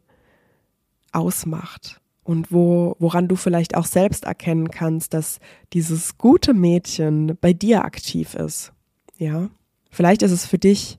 ausmacht 1.12 2.02
und 2.26 2.50
wo, 2.50 2.97
woran 2.99 3.28
du 3.28 3.37
vielleicht 3.37 3.76
auch 3.76 3.87
selbst 3.87 4.25
erkennen 4.25 4.71
kannst, 4.71 5.14
dass 5.14 5.38
dieses 5.73 6.18
gute 6.18 6.54
Mädchen 6.54 7.38
bei 7.40 7.52
dir 7.52 7.85
aktiv 7.85 8.35
ist. 8.35 8.73
Ja. 9.16 9.49
Vielleicht 9.90 10.23
ist 10.23 10.33
es 10.33 10.45
für 10.45 10.59
dich 10.59 10.99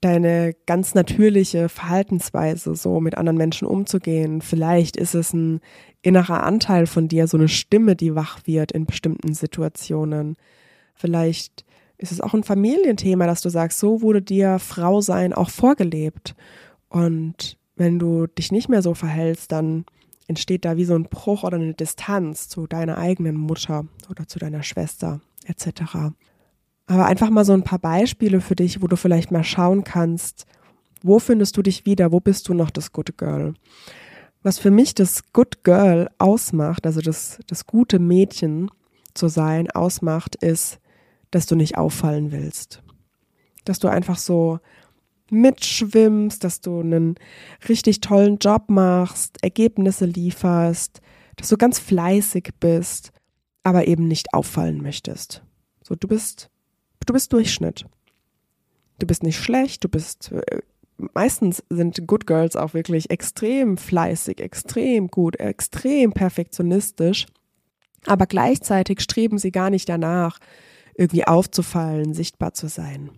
deine 0.00 0.54
ganz 0.64 0.94
natürliche 0.94 1.68
Verhaltensweise, 1.68 2.74
so 2.74 3.00
mit 3.00 3.18
anderen 3.18 3.36
Menschen 3.36 3.68
umzugehen. 3.68 4.40
Vielleicht 4.40 4.96
ist 4.96 5.14
es 5.14 5.34
ein 5.34 5.60
innerer 6.00 6.42
Anteil 6.42 6.86
von 6.86 7.06
dir, 7.06 7.26
so 7.26 7.36
eine 7.36 7.48
Stimme, 7.48 7.94
die 7.94 8.14
wach 8.14 8.40
wird 8.46 8.72
in 8.72 8.86
bestimmten 8.86 9.34
Situationen. 9.34 10.36
Vielleicht 10.94 11.66
ist 11.98 12.12
es 12.12 12.22
auch 12.22 12.32
ein 12.32 12.44
Familienthema, 12.44 13.26
dass 13.26 13.42
du 13.42 13.50
sagst, 13.50 13.78
so 13.78 14.00
wurde 14.00 14.22
dir 14.22 14.58
Frau 14.58 15.02
sein 15.02 15.34
auch 15.34 15.50
vorgelebt. 15.50 16.34
Und 16.88 17.58
wenn 17.74 17.98
du 17.98 18.26
dich 18.26 18.52
nicht 18.52 18.70
mehr 18.70 18.80
so 18.80 18.94
verhältst, 18.94 19.52
dann 19.52 19.84
entsteht 20.28 20.64
da 20.64 20.76
wie 20.76 20.84
so 20.84 20.94
ein 20.94 21.04
Bruch 21.04 21.44
oder 21.44 21.56
eine 21.56 21.74
Distanz 21.74 22.48
zu 22.48 22.66
deiner 22.66 22.98
eigenen 22.98 23.36
Mutter 23.36 23.86
oder 24.10 24.26
zu 24.26 24.38
deiner 24.38 24.62
Schwester 24.62 25.20
etc. 25.46 26.12
Aber 26.86 27.06
einfach 27.06 27.30
mal 27.30 27.44
so 27.44 27.52
ein 27.52 27.64
paar 27.64 27.78
Beispiele 27.78 28.40
für 28.40 28.56
dich, 28.56 28.82
wo 28.82 28.86
du 28.86 28.96
vielleicht 28.96 29.30
mal 29.30 29.44
schauen 29.44 29.84
kannst, 29.84 30.46
wo 31.02 31.18
findest 31.18 31.56
du 31.56 31.62
dich 31.62 31.86
wieder, 31.86 32.12
wo 32.12 32.20
bist 32.20 32.48
du 32.48 32.54
noch 32.54 32.70
das 32.70 32.92
Good 32.92 33.18
Girl? 33.18 33.54
Was 34.42 34.58
für 34.58 34.70
mich 34.70 34.94
das 34.94 35.32
Good 35.32 35.64
Girl 35.64 36.08
ausmacht, 36.18 36.86
also 36.86 37.00
das, 37.00 37.38
das 37.46 37.66
gute 37.66 37.98
Mädchen 37.98 38.70
zu 39.14 39.28
sein 39.28 39.70
ausmacht, 39.70 40.36
ist, 40.36 40.78
dass 41.30 41.46
du 41.46 41.56
nicht 41.56 41.76
auffallen 41.76 42.32
willst. 42.32 42.82
Dass 43.64 43.78
du 43.78 43.88
einfach 43.88 44.18
so 44.18 44.60
mitschwimmst, 45.30 46.42
dass 46.44 46.60
du 46.60 46.80
einen 46.80 47.16
richtig 47.68 48.00
tollen 48.00 48.38
Job 48.38 48.64
machst, 48.68 49.38
Ergebnisse 49.42 50.04
lieferst, 50.06 51.00
dass 51.36 51.48
du 51.48 51.56
ganz 51.56 51.78
fleißig 51.78 52.50
bist, 52.60 53.12
aber 53.62 53.86
eben 53.86 54.06
nicht 54.06 54.32
auffallen 54.32 54.82
möchtest. 54.82 55.42
So, 55.82 55.94
du 55.94 56.08
bist, 56.08 56.50
du 57.04 57.12
bist 57.12 57.32
Durchschnitt. 57.32 57.84
Du 58.98 59.06
bist 59.06 59.22
nicht 59.22 59.38
schlecht, 59.38 59.84
du 59.84 59.88
bist, 59.88 60.32
äh, 60.32 60.60
meistens 61.14 61.62
sind 61.68 62.06
Good 62.06 62.26
Girls 62.26 62.56
auch 62.56 62.72
wirklich 62.72 63.10
extrem 63.10 63.76
fleißig, 63.76 64.40
extrem 64.40 65.08
gut, 65.08 65.38
extrem 65.38 66.12
perfektionistisch, 66.12 67.26
aber 68.06 68.26
gleichzeitig 68.26 69.00
streben 69.00 69.38
sie 69.38 69.50
gar 69.50 69.68
nicht 69.68 69.88
danach, 69.88 70.38
irgendwie 70.94 71.26
aufzufallen, 71.26 72.14
sichtbar 72.14 72.54
zu 72.54 72.68
sein. 72.68 73.10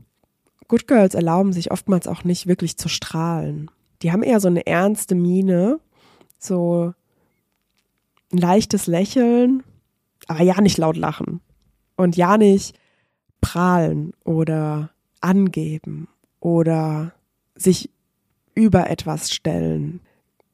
Good 0.69 0.87
Girls 0.87 1.15
erlauben 1.15 1.53
sich 1.53 1.71
oftmals 1.71 2.07
auch 2.07 2.25
nicht 2.25 2.47
wirklich 2.47 2.77
zu 2.77 2.89
strahlen. 2.89 3.71
Die 4.03 4.13
haben 4.13 4.23
eher 4.23 4.39
so 4.39 4.49
eine 4.49 4.67
ernste 4.67 5.15
Miene, 5.15 5.81
so 6.39 6.93
ein 8.31 8.39
leichtes 8.39 8.87
Lächeln, 8.87 9.63
aber 10.27 10.43
ja 10.43 10.61
nicht 10.61 10.79
laut 10.79 10.97
lachen 10.97 11.41
und 11.97 12.17
ja 12.17 12.37
nicht 12.37 12.79
prahlen 13.41 14.13
oder 14.25 14.91
angeben 15.21 16.09
oder 16.41 17.13
sich 17.55 17.91
über 18.55 18.91
etwas 18.91 19.33
stellen. 19.33 20.01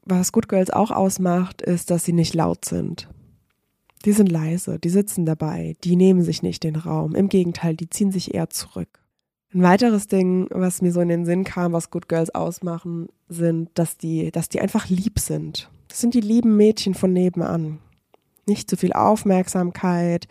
Was 0.03 0.31
Good 0.31 0.47
Girls 0.47 0.69
auch 0.69 0.91
ausmacht, 0.91 1.61
ist, 1.61 1.91
dass 1.91 2.05
sie 2.05 2.13
nicht 2.13 2.33
laut 2.33 2.63
sind. 2.65 3.09
Die 4.05 4.11
sind 4.11 4.31
leise, 4.31 4.79
die 4.79 4.89
sitzen 4.89 5.25
dabei, 5.25 5.75
die 5.83 5.95
nehmen 5.95 6.21
sich 6.21 6.43
nicht 6.43 6.63
den 6.63 6.75
Raum. 6.75 7.15
Im 7.15 7.27
Gegenteil, 7.27 7.75
die 7.75 7.89
ziehen 7.89 8.11
sich 8.11 8.33
eher 8.33 8.49
zurück. 8.49 9.04
Ein 9.55 9.63
weiteres 9.63 10.07
Ding, 10.07 10.47
was 10.51 10.81
mir 10.81 10.91
so 10.91 10.99
in 10.99 11.07
den 11.07 11.25
Sinn 11.25 11.45
kam, 11.45 11.71
was 11.71 11.89
Good 11.89 12.09
Girls 12.09 12.35
ausmachen, 12.35 13.07
sind, 13.29 13.69
dass 13.75 13.97
die, 13.97 14.29
dass 14.29 14.49
die 14.49 14.59
einfach 14.59 14.89
lieb 14.89 15.17
sind. 15.17 15.69
Das 15.87 16.01
sind 16.01 16.13
die 16.13 16.19
lieben 16.19 16.57
Mädchen 16.57 16.93
von 16.93 17.13
nebenan. 17.13 17.79
Nicht 18.47 18.69
zu 18.69 18.75
viel 18.75 18.91
Aufmerksamkeit, 18.91 20.27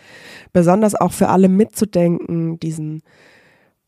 besonders 0.52 0.94
auch 0.94 1.12
für 1.12 1.30
alle 1.30 1.48
mitzudenken, 1.48 2.60
diesen 2.60 3.02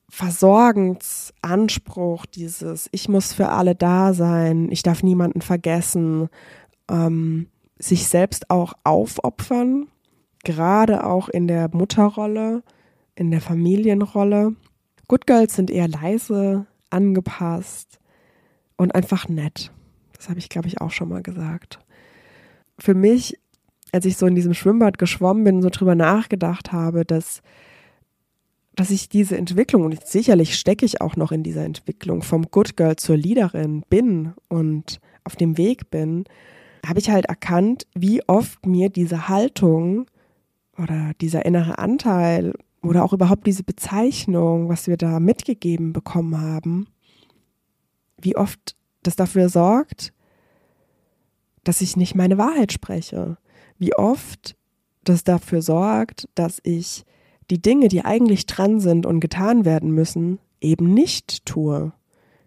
Versorgensanspruch, 0.08 2.24
dieses 2.24 2.88
Ich 2.92 3.10
muss 3.10 3.34
für 3.34 3.50
alle 3.50 3.74
da 3.74 4.14
sein, 4.14 4.70
ich 4.70 4.82
darf 4.82 5.02
niemanden 5.02 5.42
vergessen, 5.42 6.30
ähm, 6.90 7.48
sich 7.78 8.08
selbst 8.08 8.48
auch 8.48 8.72
aufopfern, 8.84 9.88
gerade 10.44 11.04
auch 11.04 11.28
in 11.28 11.46
der 11.46 11.68
Mutterrolle, 11.74 12.62
in 13.14 13.30
der 13.30 13.42
Familienrolle. 13.42 14.54
Good 15.08 15.26
Girls 15.26 15.54
sind 15.54 15.70
eher 15.70 15.88
leise, 15.88 16.66
angepasst 16.90 17.98
und 18.76 18.94
einfach 18.94 19.28
nett. 19.28 19.72
Das 20.16 20.28
habe 20.28 20.38
ich, 20.38 20.48
glaube 20.48 20.68
ich, 20.68 20.80
auch 20.80 20.90
schon 20.90 21.08
mal 21.08 21.22
gesagt. 21.22 21.78
Für 22.78 22.94
mich, 22.94 23.38
als 23.92 24.04
ich 24.04 24.16
so 24.16 24.26
in 24.26 24.34
diesem 24.34 24.54
Schwimmbad 24.54 24.98
geschwommen 24.98 25.44
bin, 25.44 25.62
so 25.62 25.70
drüber 25.70 25.94
nachgedacht 25.94 26.72
habe, 26.72 27.04
dass, 27.04 27.42
dass 28.74 28.90
ich 28.90 29.08
diese 29.08 29.36
Entwicklung, 29.36 29.84
und 29.84 30.04
sicherlich 30.06 30.58
stecke 30.58 30.84
ich 30.84 31.00
auch 31.00 31.16
noch 31.16 31.32
in 31.32 31.42
dieser 31.42 31.64
Entwicklung, 31.64 32.22
vom 32.22 32.50
Good 32.50 32.76
Girl 32.76 32.96
zur 32.96 33.16
Leaderin 33.16 33.82
bin 33.88 34.34
und 34.48 35.00
auf 35.24 35.36
dem 35.36 35.56
Weg 35.56 35.90
bin, 35.90 36.24
habe 36.86 36.98
ich 36.98 37.10
halt 37.10 37.26
erkannt, 37.26 37.86
wie 37.94 38.26
oft 38.28 38.66
mir 38.66 38.90
diese 38.90 39.28
Haltung 39.28 40.06
oder 40.78 41.12
dieser 41.20 41.44
innere 41.44 41.78
Anteil 41.78 42.52
oder 42.88 43.04
auch 43.04 43.12
überhaupt 43.12 43.46
diese 43.46 43.62
Bezeichnung, 43.62 44.68
was 44.68 44.86
wir 44.86 44.96
da 44.96 45.20
mitgegeben 45.20 45.92
bekommen 45.92 46.40
haben, 46.40 46.86
wie 48.20 48.36
oft 48.36 48.76
das 49.02 49.16
dafür 49.16 49.48
sorgt, 49.48 50.12
dass 51.64 51.80
ich 51.80 51.96
nicht 51.96 52.14
meine 52.14 52.38
Wahrheit 52.38 52.72
spreche. 52.72 53.38
Wie 53.78 53.94
oft 53.94 54.56
das 55.04 55.24
dafür 55.24 55.62
sorgt, 55.62 56.28
dass 56.34 56.60
ich 56.62 57.04
die 57.50 57.60
Dinge, 57.60 57.88
die 57.88 58.04
eigentlich 58.04 58.46
dran 58.46 58.80
sind 58.80 59.06
und 59.06 59.20
getan 59.20 59.64
werden 59.64 59.90
müssen, 59.90 60.38
eben 60.60 60.94
nicht 60.94 61.44
tue. 61.44 61.92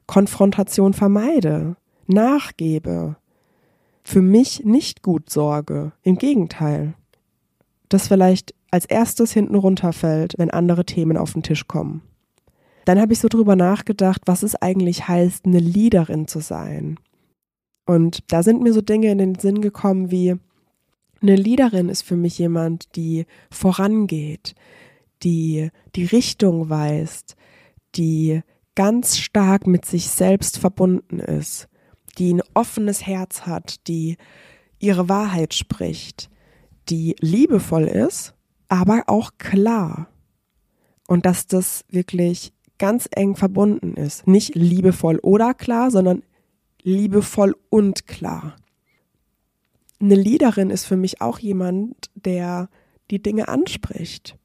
Konfrontation 0.07 0.93
vermeide, 0.93 1.75
nachgebe, 2.07 3.15
für 4.03 4.21
mich 4.21 4.65
nicht 4.65 5.03
gut 5.03 5.29
sorge. 5.29 5.91
Im 6.01 6.17
Gegenteil. 6.17 6.95
Das 7.89 8.07
vielleicht 8.07 8.55
als 8.71 8.85
erstes 8.85 9.31
hinten 9.31 9.55
runterfällt, 9.55 10.35
wenn 10.37 10.51
andere 10.51 10.85
Themen 10.85 11.17
auf 11.17 11.33
den 11.33 11.43
Tisch 11.43 11.67
kommen. 11.67 12.01
Dann 12.85 12.99
habe 12.99 13.13
ich 13.13 13.19
so 13.19 13.27
drüber 13.27 13.55
nachgedacht, 13.55 14.21
was 14.25 14.43
es 14.43 14.55
eigentlich 14.55 15.07
heißt, 15.07 15.45
eine 15.45 15.59
Leaderin 15.59 16.27
zu 16.27 16.39
sein. 16.39 16.99
Und 17.85 18.31
da 18.31 18.43
sind 18.43 18.61
mir 18.61 18.73
so 18.73 18.81
Dinge 18.81 19.11
in 19.11 19.17
den 19.17 19.35
Sinn 19.35 19.61
gekommen 19.61 20.11
wie, 20.11 20.35
eine 21.21 21.35
Leaderin 21.35 21.89
ist 21.89 22.03
für 22.03 22.15
mich 22.15 22.37
jemand, 22.39 22.95
die 22.95 23.25
vorangeht, 23.51 24.55
die 25.23 25.69
die 25.95 26.05
Richtung 26.05 26.69
weist, 26.69 27.35
die 27.95 28.41
ganz 28.75 29.17
stark 29.17 29.67
mit 29.67 29.85
sich 29.85 30.07
selbst 30.07 30.57
verbunden 30.57 31.19
ist, 31.19 31.67
die 32.17 32.33
ein 32.33 32.41
offenes 32.53 33.05
Herz 33.05 33.41
hat, 33.41 33.87
die 33.87 34.17
ihre 34.79 35.09
Wahrheit 35.09 35.53
spricht, 35.53 36.29
die 36.87 37.15
liebevoll 37.19 37.83
ist, 37.83 38.33
aber 38.69 39.03
auch 39.07 39.31
klar. 39.37 40.07
Und 41.07 41.25
dass 41.25 41.47
das 41.47 41.83
wirklich 41.89 42.53
ganz 42.77 43.09
eng 43.11 43.35
verbunden 43.35 43.95
ist. 43.95 44.25
Nicht 44.25 44.55
liebevoll 44.55 45.19
oder 45.19 45.53
klar, 45.53 45.91
sondern 45.91 46.23
liebevoll 46.81 47.55
und 47.69 48.07
klar. 48.07 48.55
Eine 49.99 50.15
Leaderin 50.15 50.69
ist 50.69 50.85
für 50.85 50.95
mich 50.95 51.21
auch 51.21 51.39
jemand, 51.39 52.09
der 52.15 52.69
die 53.11 53.21
Dinge 53.21 53.49
anspricht, 53.49 54.37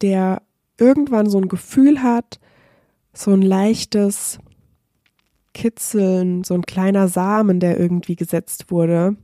der 0.00 0.42
irgendwann 0.78 1.28
so 1.28 1.38
ein 1.38 1.48
Gefühl 1.48 2.02
hat, 2.02 2.38
so 3.12 3.32
ein 3.32 3.42
leichtes 3.42 4.38
Kitzeln, 5.54 6.44
so 6.44 6.54
ein 6.54 6.62
kleiner 6.62 7.08
Samen, 7.08 7.58
der 7.58 7.80
irgendwie 7.80 8.14
gesetzt 8.14 8.70
wurde 8.70 9.16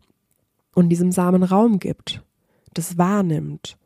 und 0.74 0.88
diesem 0.88 1.12
Samen 1.12 1.44
Raum 1.44 1.78
gibt, 1.78 2.23
das 2.74 2.98
wahrnimmt. 2.98 3.76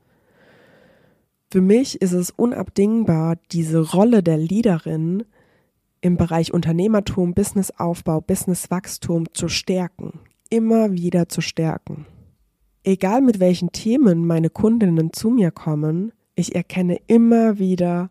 Für 1.51 1.61
mich 1.61 2.03
ist 2.03 2.13
es 2.13 2.31
unabdingbar, 2.31 3.37
diese 3.53 3.81
Rolle 3.81 4.23
der 4.23 4.37
Leaderin 4.37 5.25
im 6.01 6.17
Bereich 6.17 6.53
Unternehmertum, 6.53 7.35
Businessaufbau, 7.35 8.21
Businesswachstum 8.21 9.33
zu 9.33 9.49
stärken, 9.49 10.21
immer 10.51 10.93
wieder 10.93 11.29
zu 11.29 11.41
stärken. 11.41 12.07
Egal 12.85 13.23
mit 13.23 13.41
welchen 13.41 13.73
Themen 13.73 14.27
meine 14.27 14.51
Kundinnen 14.51 15.13
zu 15.13 15.31
mir 15.31 15.51
kommen, 15.51 16.13
ich 16.35 16.55
erkenne 16.55 16.99
immer 17.07 17.59
wieder 17.59 18.11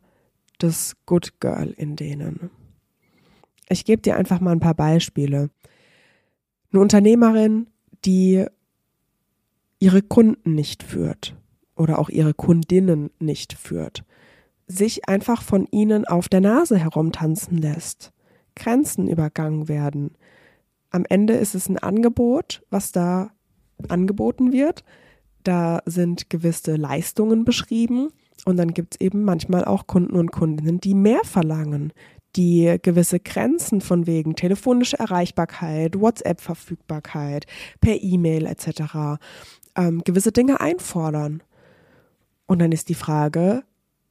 das 0.58 0.96
Good 1.06 1.40
Girl 1.40 1.74
in 1.78 1.96
denen. 1.96 2.50
Ich 3.70 3.86
gebe 3.86 4.02
dir 4.02 4.16
einfach 4.16 4.40
mal 4.40 4.52
ein 4.52 4.60
paar 4.60 4.74
Beispiele. 4.74 5.50
Eine 6.72 6.82
Unternehmerin, 6.82 7.68
die 8.04 8.46
ihre 9.80 10.02
Kunden 10.02 10.54
nicht 10.54 10.84
führt 10.84 11.36
oder 11.76 12.00
auch 12.00 12.10
ihre 12.10 12.34
Kundinnen 12.34 13.12
nicht 13.20 13.54
führt, 13.54 14.04
sich 14.68 15.08
einfach 15.08 15.42
von 15.42 15.68
ihnen 15.72 16.06
auf 16.06 16.30
der 16.30 16.42
Nase 16.42 16.78
herumtanzen 16.78 17.58
lässt, 17.58 18.12
Grenzen 18.56 19.08
übergangen 19.08 19.68
werden. 19.68 20.12
Am 20.90 21.06
Ende 21.08 21.34
ist 21.34 21.56
es 21.56 21.70
ein 21.70 21.78
Angebot, 21.78 22.64
was 22.70 22.92
da 22.92 23.32
angeboten 23.88 24.52
wird. 24.52 24.84
Da 25.44 25.82
sind 25.86 26.30
gewisse 26.30 26.76
Leistungen 26.76 27.46
beschrieben 27.46 28.10
und 28.46 28.58
dann 28.58 28.74
gibt 28.74 28.96
es 28.96 29.02
eben 29.02 29.24
manchmal 29.24 29.64
auch 29.64 29.88
Kunden 29.88 30.16
und 30.16 30.32
Kundinnen, 30.32 30.80
die 30.80 30.94
mehr 30.94 31.22
verlangen, 31.24 31.94
die 32.36 32.78
gewisse 32.82 33.20
Grenzen 33.20 33.82
von 33.82 34.06
wegen 34.06 34.36
telefonische 34.36 35.00
Erreichbarkeit, 35.00 36.00
WhatsApp-Verfügbarkeit, 36.00 37.46
per 37.82 38.02
E-Mail 38.02 38.46
etc. 38.46 39.20
Ähm, 39.78 40.02
gewisse 40.04 40.34
Dinge 40.34 40.60
einfordern. 40.60 41.42
Und 42.48 42.60
dann 42.60 42.72
ist 42.72 42.90
die 42.90 42.96
Frage, 42.96 43.64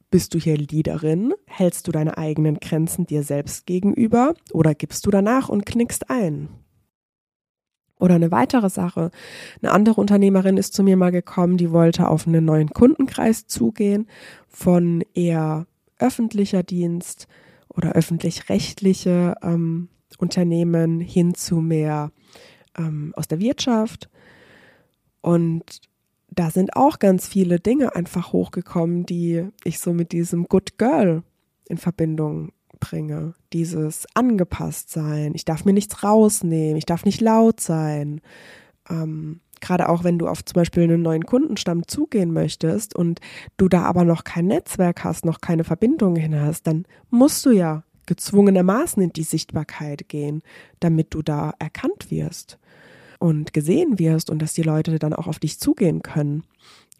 bist 0.09 0.33
du 0.33 0.39
hier 0.39 0.57
Leaderin? 0.57 1.33
Hältst 1.45 1.87
du 1.87 1.91
deine 1.91 2.17
eigenen 2.17 2.59
Grenzen 2.59 3.05
dir 3.05 3.23
selbst 3.23 3.65
gegenüber 3.65 4.33
oder 4.53 4.73
gibst 4.73 5.05
du 5.05 5.11
danach 5.11 5.49
und 5.49 5.65
knickst 5.65 6.09
ein? 6.09 6.49
Oder 7.99 8.15
eine 8.15 8.31
weitere 8.31 8.69
Sache. 8.69 9.11
Eine 9.61 9.71
andere 9.71 9.99
Unternehmerin 9.99 10.57
ist 10.57 10.73
zu 10.73 10.83
mir 10.83 10.95
mal 10.97 11.11
gekommen, 11.11 11.57
die 11.57 11.71
wollte 11.71 12.07
auf 12.07 12.27
einen 12.27 12.45
neuen 12.45 12.69
Kundenkreis 12.69 13.47
zugehen 13.47 14.07
von 14.47 15.03
eher 15.13 15.65
öffentlicher 15.99 16.63
Dienst 16.63 17.27
oder 17.67 17.93
öffentlich-rechtliche 17.93 19.35
ähm, 19.41 19.89
Unternehmen 20.19 20.99
hin 20.99 21.33
zu 21.33 21.57
mehr 21.57 22.11
ähm, 22.77 23.13
aus 23.15 23.27
der 23.27 23.39
Wirtschaft. 23.39 24.09
Und 25.21 25.81
da 26.29 26.51
sind 26.51 26.75
auch 26.75 26.99
ganz 26.99 27.27
viele 27.27 27.59
Dinge 27.59 27.95
einfach 27.95 28.31
hochgekommen, 28.33 29.05
die 29.05 29.47
ich 29.63 29.79
so 29.79 29.93
mit 29.93 30.11
diesem 30.11 30.47
Good 30.47 30.77
Girl 30.77 31.23
in 31.67 31.77
Verbindung 31.77 32.51
bringe. 32.79 33.33
Dieses 33.53 34.05
angepasst 34.13 34.91
sein. 34.91 35.33
Ich 35.33 35.45
darf 35.45 35.65
mir 35.65 35.73
nichts 35.73 36.03
rausnehmen. 36.03 36.77
Ich 36.77 36.85
darf 36.85 37.05
nicht 37.05 37.21
laut 37.21 37.59
sein. 37.59 38.21
Ähm, 38.89 39.41
Gerade 39.59 39.89
auch 39.89 40.03
wenn 40.03 40.19
du 40.19 40.27
auf 40.27 40.45
zum 40.45 40.53
Beispiel 40.53 40.83
einen 40.83 41.01
neuen 41.01 41.25
Kundenstamm 41.25 41.87
zugehen 41.87 42.31
möchtest 42.31 42.95
und 42.95 43.19
du 43.57 43.67
da 43.67 43.83
aber 43.83 44.03
noch 44.05 44.23
kein 44.23 44.45
Netzwerk 44.45 45.03
hast, 45.03 45.25
noch 45.25 45.41
keine 45.41 45.63
Verbindung 45.63 46.15
hin 46.15 46.39
hast, 46.39 46.67
dann 46.67 46.85
musst 47.09 47.43
du 47.43 47.49
ja 47.49 47.83
gezwungenermaßen 48.05 49.01
in 49.01 49.13
die 49.13 49.23
Sichtbarkeit 49.23 50.07
gehen, 50.09 50.43
damit 50.79 51.15
du 51.15 51.23
da 51.23 51.53
erkannt 51.57 52.11
wirst 52.11 52.59
und 53.19 53.53
gesehen 53.53 53.99
wirst 53.99 54.29
und 54.29 54.41
dass 54.41 54.53
die 54.53 54.63
Leute 54.63 54.99
dann 54.99 55.13
auch 55.13 55.27
auf 55.27 55.39
dich 55.39 55.59
zugehen 55.59 56.01
können. 56.01 56.43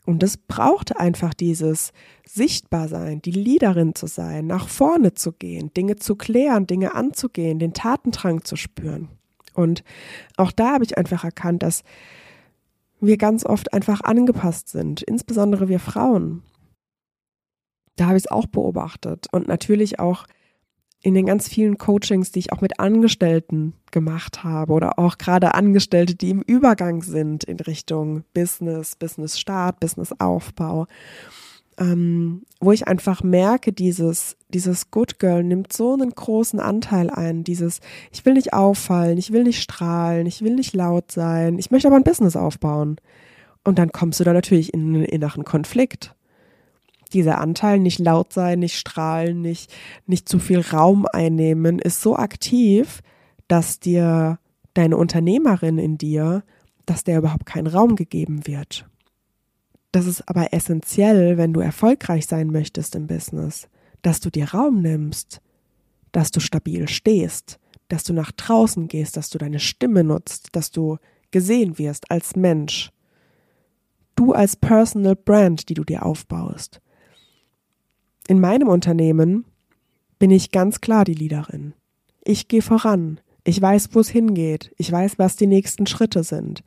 Und 0.05 0.23
das 0.23 0.37
braucht 0.37 0.95
einfach 0.97 1.33
dieses 1.33 1.91
Sichtbarsein, 2.25 3.21
die 3.21 3.31
Leaderin 3.31 3.93
zu 3.93 4.07
sein, 4.07 4.47
nach 4.47 4.69
vorne 4.69 5.13
zu 5.13 5.33
gehen, 5.33 5.73
Dinge 5.73 5.97
zu 5.97 6.15
klären, 6.15 6.65
Dinge 6.65 6.95
anzugehen, 6.95 7.59
den 7.59 7.73
Tatendrang 7.73 8.45
zu 8.45 8.55
spüren. 8.55 9.09
Und 9.53 9.83
auch 10.37 10.53
da 10.53 10.73
habe 10.73 10.85
ich 10.85 10.97
einfach 10.97 11.25
erkannt, 11.25 11.61
dass 11.61 11.83
wir 13.01 13.17
ganz 13.17 13.45
oft 13.45 13.73
einfach 13.73 14.01
angepasst 14.01 14.69
sind, 14.69 15.01
insbesondere 15.01 15.67
wir 15.67 15.79
Frauen. 15.79 16.43
Da 17.97 18.05
habe 18.05 18.17
ich 18.17 18.25
es 18.25 18.31
auch 18.31 18.45
beobachtet 18.45 19.27
und 19.31 19.47
natürlich 19.47 19.99
auch 19.99 20.25
in 21.03 21.13
den 21.13 21.25
ganz 21.25 21.47
vielen 21.47 21.77
Coachings, 21.77 22.31
die 22.31 22.39
ich 22.39 22.51
auch 22.51 22.61
mit 22.61 22.79
Angestellten 22.79 23.73
gemacht 23.91 24.43
habe 24.43 24.73
oder 24.73 24.97
auch 24.99 25.17
gerade 25.17 25.53
Angestellte, 25.53 26.15
die 26.15 26.31
im 26.31 26.41
Übergang 26.41 27.03
sind 27.03 27.43
in 27.43 27.59
Richtung 27.59 28.23
Business, 28.33 28.95
Business 28.95 29.39
Start, 29.39 29.79
Business 29.79 30.13
Aufbau, 30.19 30.87
ähm, 31.79 32.41
wo 32.59 32.71
ich 32.71 32.87
einfach 32.87 33.21
merke, 33.21 33.71
dieses, 33.71 34.35
dieses 34.49 34.89
Good 34.89 35.19
Girl 35.19 35.43
nimmt 35.43 35.71
so 35.71 35.93
einen 35.93 36.09
großen 36.09 36.59
Anteil 36.59 37.11
ein, 37.11 37.43
dieses, 37.43 37.79
ich 38.11 38.25
will 38.25 38.33
nicht 38.33 38.53
auffallen, 38.53 39.19
ich 39.19 39.31
will 39.31 39.43
nicht 39.43 39.61
strahlen, 39.61 40.25
ich 40.25 40.41
will 40.41 40.55
nicht 40.55 40.73
laut 40.73 41.11
sein, 41.11 41.59
ich 41.59 41.69
möchte 41.69 41.87
aber 41.87 41.97
ein 41.97 42.03
Business 42.03 42.35
aufbauen. 42.35 42.97
Und 43.63 43.77
dann 43.77 43.91
kommst 43.91 44.19
du 44.19 44.23
da 44.23 44.33
natürlich 44.33 44.73
in 44.73 44.95
einen 44.95 45.05
inneren 45.05 45.43
Konflikt 45.43 46.15
dieser 47.09 47.39
Anteil 47.39 47.79
nicht 47.79 47.99
laut 47.99 48.33
sein, 48.33 48.59
nicht 48.59 48.77
strahlen, 48.77 49.41
nicht, 49.41 49.73
nicht 50.05 50.27
zu 50.27 50.39
viel 50.39 50.59
Raum 50.59 51.05
einnehmen, 51.11 51.79
ist 51.79 52.01
so 52.01 52.15
aktiv, 52.15 53.01
dass 53.47 53.79
dir 53.79 54.39
deine 54.73 54.97
Unternehmerin 54.97 55.77
in 55.77 55.97
dir, 55.97 56.43
dass 56.85 57.03
der 57.03 57.19
überhaupt 57.19 57.45
kein 57.45 57.67
Raum 57.67 57.95
gegeben 57.95 58.47
wird. 58.47 58.87
Das 59.91 60.05
ist 60.05 60.27
aber 60.27 60.53
essentiell, 60.53 61.37
wenn 61.37 61.53
du 61.53 61.59
erfolgreich 61.59 62.27
sein 62.27 62.47
möchtest 62.47 62.95
im 62.95 63.07
Business, 63.07 63.67
dass 64.01 64.19
du 64.19 64.29
dir 64.29 64.53
Raum 64.53 64.81
nimmst, 64.81 65.41
dass 66.11 66.31
du 66.31 66.39
stabil 66.39 66.87
stehst, 66.87 67.59
dass 67.87 68.03
du 68.03 68.13
nach 68.13 68.31
draußen 68.31 68.87
gehst, 68.87 69.17
dass 69.17 69.29
du 69.29 69.37
deine 69.37 69.59
Stimme 69.59 70.03
nutzt, 70.03 70.49
dass 70.51 70.71
du 70.71 70.97
gesehen 71.31 71.77
wirst 71.77 72.11
als 72.11 72.35
Mensch. 72.35 72.91
Du 74.15 74.33
als 74.33 74.55
Personal 74.55 75.15
Brand, 75.15 75.69
die 75.69 75.73
du 75.73 75.83
dir 75.83 76.05
aufbaust. 76.05 76.81
In 78.27 78.39
meinem 78.39 78.67
Unternehmen 78.67 79.45
bin 80.19 80.31
ich 80.31 80.51
ganz 80.51 80.81
klar 80.81 81.05
die 81.05 81.13
Leaderin. 81.13 81.73
Ich 82.23 82.47
gehe 82.47 82.61
voran. 82.61 83.19
Ich 83.45 83.61
weiß, 83.61 83.89
wo 83.93 84.01
es 84.01 84.09
hingeht. 84.09 84.71
Ich 84.77 84.91
weiß, 84.91 85.17
was 85.17 85.37
die 85.37 85.47
nächsten 85.47 85.87
Schritte 85.87 86.23
sind. 86.23 86.63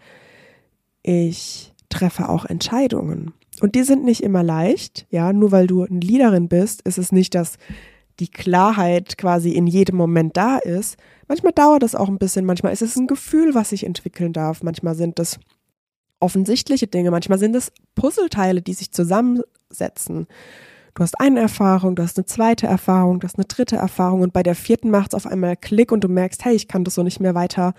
Ich 1.02 1.74
treffe 1.90 2.30
auch 2.30 2.46
Entscheidungen. 2.46 3.34
Und 3.60 3.74
die 3.74 3.82
sind 3.82 4.04
nicht 4.04 4.22
immer 4.22 4.42
leicht. 4.42 5.06
Ja, 5.10 5.34
nur 5.34 5.52
weil 5.52 5.66
du 5.66 5.82
eine 5.82 6.00
Leaderin 6.00 6.48
bist, 6.48 6.80
ist 6.82 6.96
es 6.96 7.12
nicht, 7.12 7.34
dass 7.34 7.58
die 8.20 8.28
Klarheit 8.28 9.18
quasi 9.18 9.50
in 9.50 9.66
jedem 9.66 9.96
Moment 9.96 10.36
da 10.38 10.56
ist. 10.56 10.96
Manchmal 11.28 11.52
dauert 11.52 11.82
es 11.82 11.94
auch 11.94 12.08
ein 12.08 12.18
bisschen. 12.18 12.46
Manchmal 12.46 12.72
ist 12.72 12.82
es 12.82 12.96
ein 12.96 13.06
Gefühl, 13.06 13.54
was 13.54 13.70
sich 13.70 13.84
entwickeln 13.84 14.32
darf. 14.32 14.62
Manchmal 14.62 14.94
sind 14.94 15.18
es 15.18 15.38
offensichtliche 16.20 16.86
Dinge. 16.86 17.10
Manchmal 17.10 17.38
sind 17.38 17.54
es 17.54 17.72
Puzzleteile, 17.94 18.62
die 18.62 18.74
sich 18.74 18.92
zusammensetzen. 18.92 20.26
Du 20.94 21.02
hast 21.02 21.20
eine 21.20 21.40
Erfahrung, 21.40 21.94
du 21.94 22.02
hast 22.02 22.18
eine 22.18 22.26
zweite 22.26 22.66
Erfahrung, 22.66 23.20
du 23.20 23.26
hast 23.26 23.36
eine 23.36 23.44
dritte 23.44 23.76
Erfahrung 23.76 24.22
und 24.22 24.32
bei 24.32 24.42
der 24.42 24.54
vierten 24.54 24.90
macht 24.90 25.12
es 25.12 25.14
auf 25.14 25.30
einmal 25.30 25.56
Klick 25.56 25.92
und 25.92 26.02
du 26.02 26.08
merkst, 26.08 26.44
hey, 26.44 26.54
ich 26.54 26.68
kann 26.68 26.84
das 26.84 26.94
so 26.94 27.02
nicht 27.02 27.20
mehr 27.20 27.34
weiter 27.34 27.74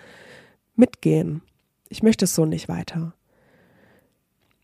mitgehen. 0.76 1.41
Ich 1.89 2.04
möchte 2.04 2.26
es 2.26 2.36
so 2.36 2.45
nicht 2.45 2.69
weiter. 2.69 3.13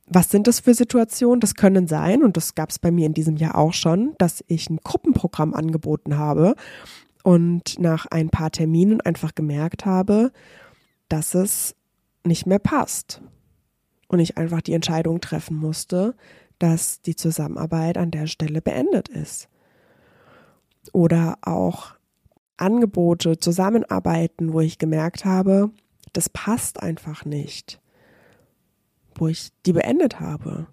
Was 0.10 0.30
sind 0.30 0.48
das 0.48 0.62
für 0.62 0.74
Situationen? 0.74 1.42
Das 1.42 1.56
können 1.56 1.88
sein, 1.88 2.24
und 2.24 2.38
das 2.38 2.56
gab 2.56 2.70
es 2.70 2.80
bei 2.80 2.92
mir 2.92 3.06
in 3.06 3.14
diesem 3.14 3.36
Jahr 3.36 3.58
auch 3.58 3.74
schon, 3.74 4.16
dass 4.18 4.44
ich 4.48 4.70
ein 4.70 4.80
Gruppenprogramm 4.82 5.54
angeboten 5.54 6.18
habe 6.18 6.56
und 7.24 7.78
nach 7.80 8.06
ein 8.06 8.30
paar 8.30 8.52
Terminen 8.52 9.02
einfach 9.02 9.36
gemerkt 9.36 9.86
habe, 9.86 10.32
dass 11.10 11.36
es 11.36 11.76
nicht 12.24 12.46
mehr 12.46 12.60
passt. 12.60 13.22
Und 14.08 14.20
ich 14.20 14.38
einfach 14.38 14.62
die 14.62 14.72
Entscheidung 14.72 15.20
treffen 15.20 15.58
musste, 15.58 16.16
dass 16.60 17.02
die 17.02 17.16
Zusammenarbeit 17.16 17.98
an 17.98 18.12
der 18.12 18.28
Stelle 18.28 18.62
beendet 18.62 19.10
ist. 19.10 19.50
Oder 20.94 21.38
auch 21.42 21.96
Angebote, 22.58 23.38
Zusammenarbeiten, 23.38 24.54
wo 24.54 24.62
ich 24.62 24.80
gemerkt 24.80 25.26
habe, 25.26 25.72
das 26.14 26.30
passt 26.30 26.82
einfach 26.82 27.26
nicht, 27.26 27.80
wo 29.16 29.28
ich 29.28 29.52
die 29.66 29.74
beendet 29.74 30.20
habe. 30.20 30.68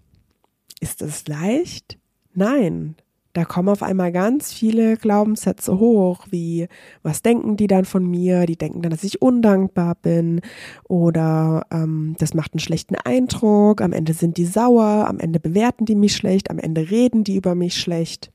Ist 0.80 1.02
es 1.02 1.26
leicht? 1.28 1.98
Nein, 2.32 2.96
da 3.34 3.44
kommen 3.44 3.68
auf 3.68 3.82
einmal 3.82 4.12
ganz 4.12 4.52
viele 4.52 4.96
Glaubenssätze 4.96 5.78
hoch, 5.78 6.26
wie 6.30 6.68
was 7.02 7.20
denken 7.20 7.56
die 7.56 7.66
dann 7.66 7.84
von 7.84 8.06
mir? 8.06 8.46
Die 8.46 8.56
denken 8.56 8.80
dann, 8.80 8.92
dass 8.92 9.02
ich 9.02 9.20
undankbar 9.20 9.96
bin 9.96 10.40
oder 10.88 11.66
ähm, 11.72 12.14
das 12.18 12.32
macht 12.32 12.54
einen 12.54 12.60
schlechten 12.60 12.94
Eindruck, 12.94 13.80
am 13.80 13.92
Ende 13.92 14.14
sind 14.14 14.36
die 14.36 14.46
sauer, 14.46 15.06
am 15.08 15.18
Ende 15.18 15.40
bewerten 15.40 15.84
die 15.84 15.96
mich 15.96 16.14
schlecht, 16.14 16.48
am 16.48 16.60
Ende 16.60 16.90
reden 16.90 17.24
die 17.24 17.36
über 17.36 17.56
mich 17.56 17.78
schlecht. 17.78 18.30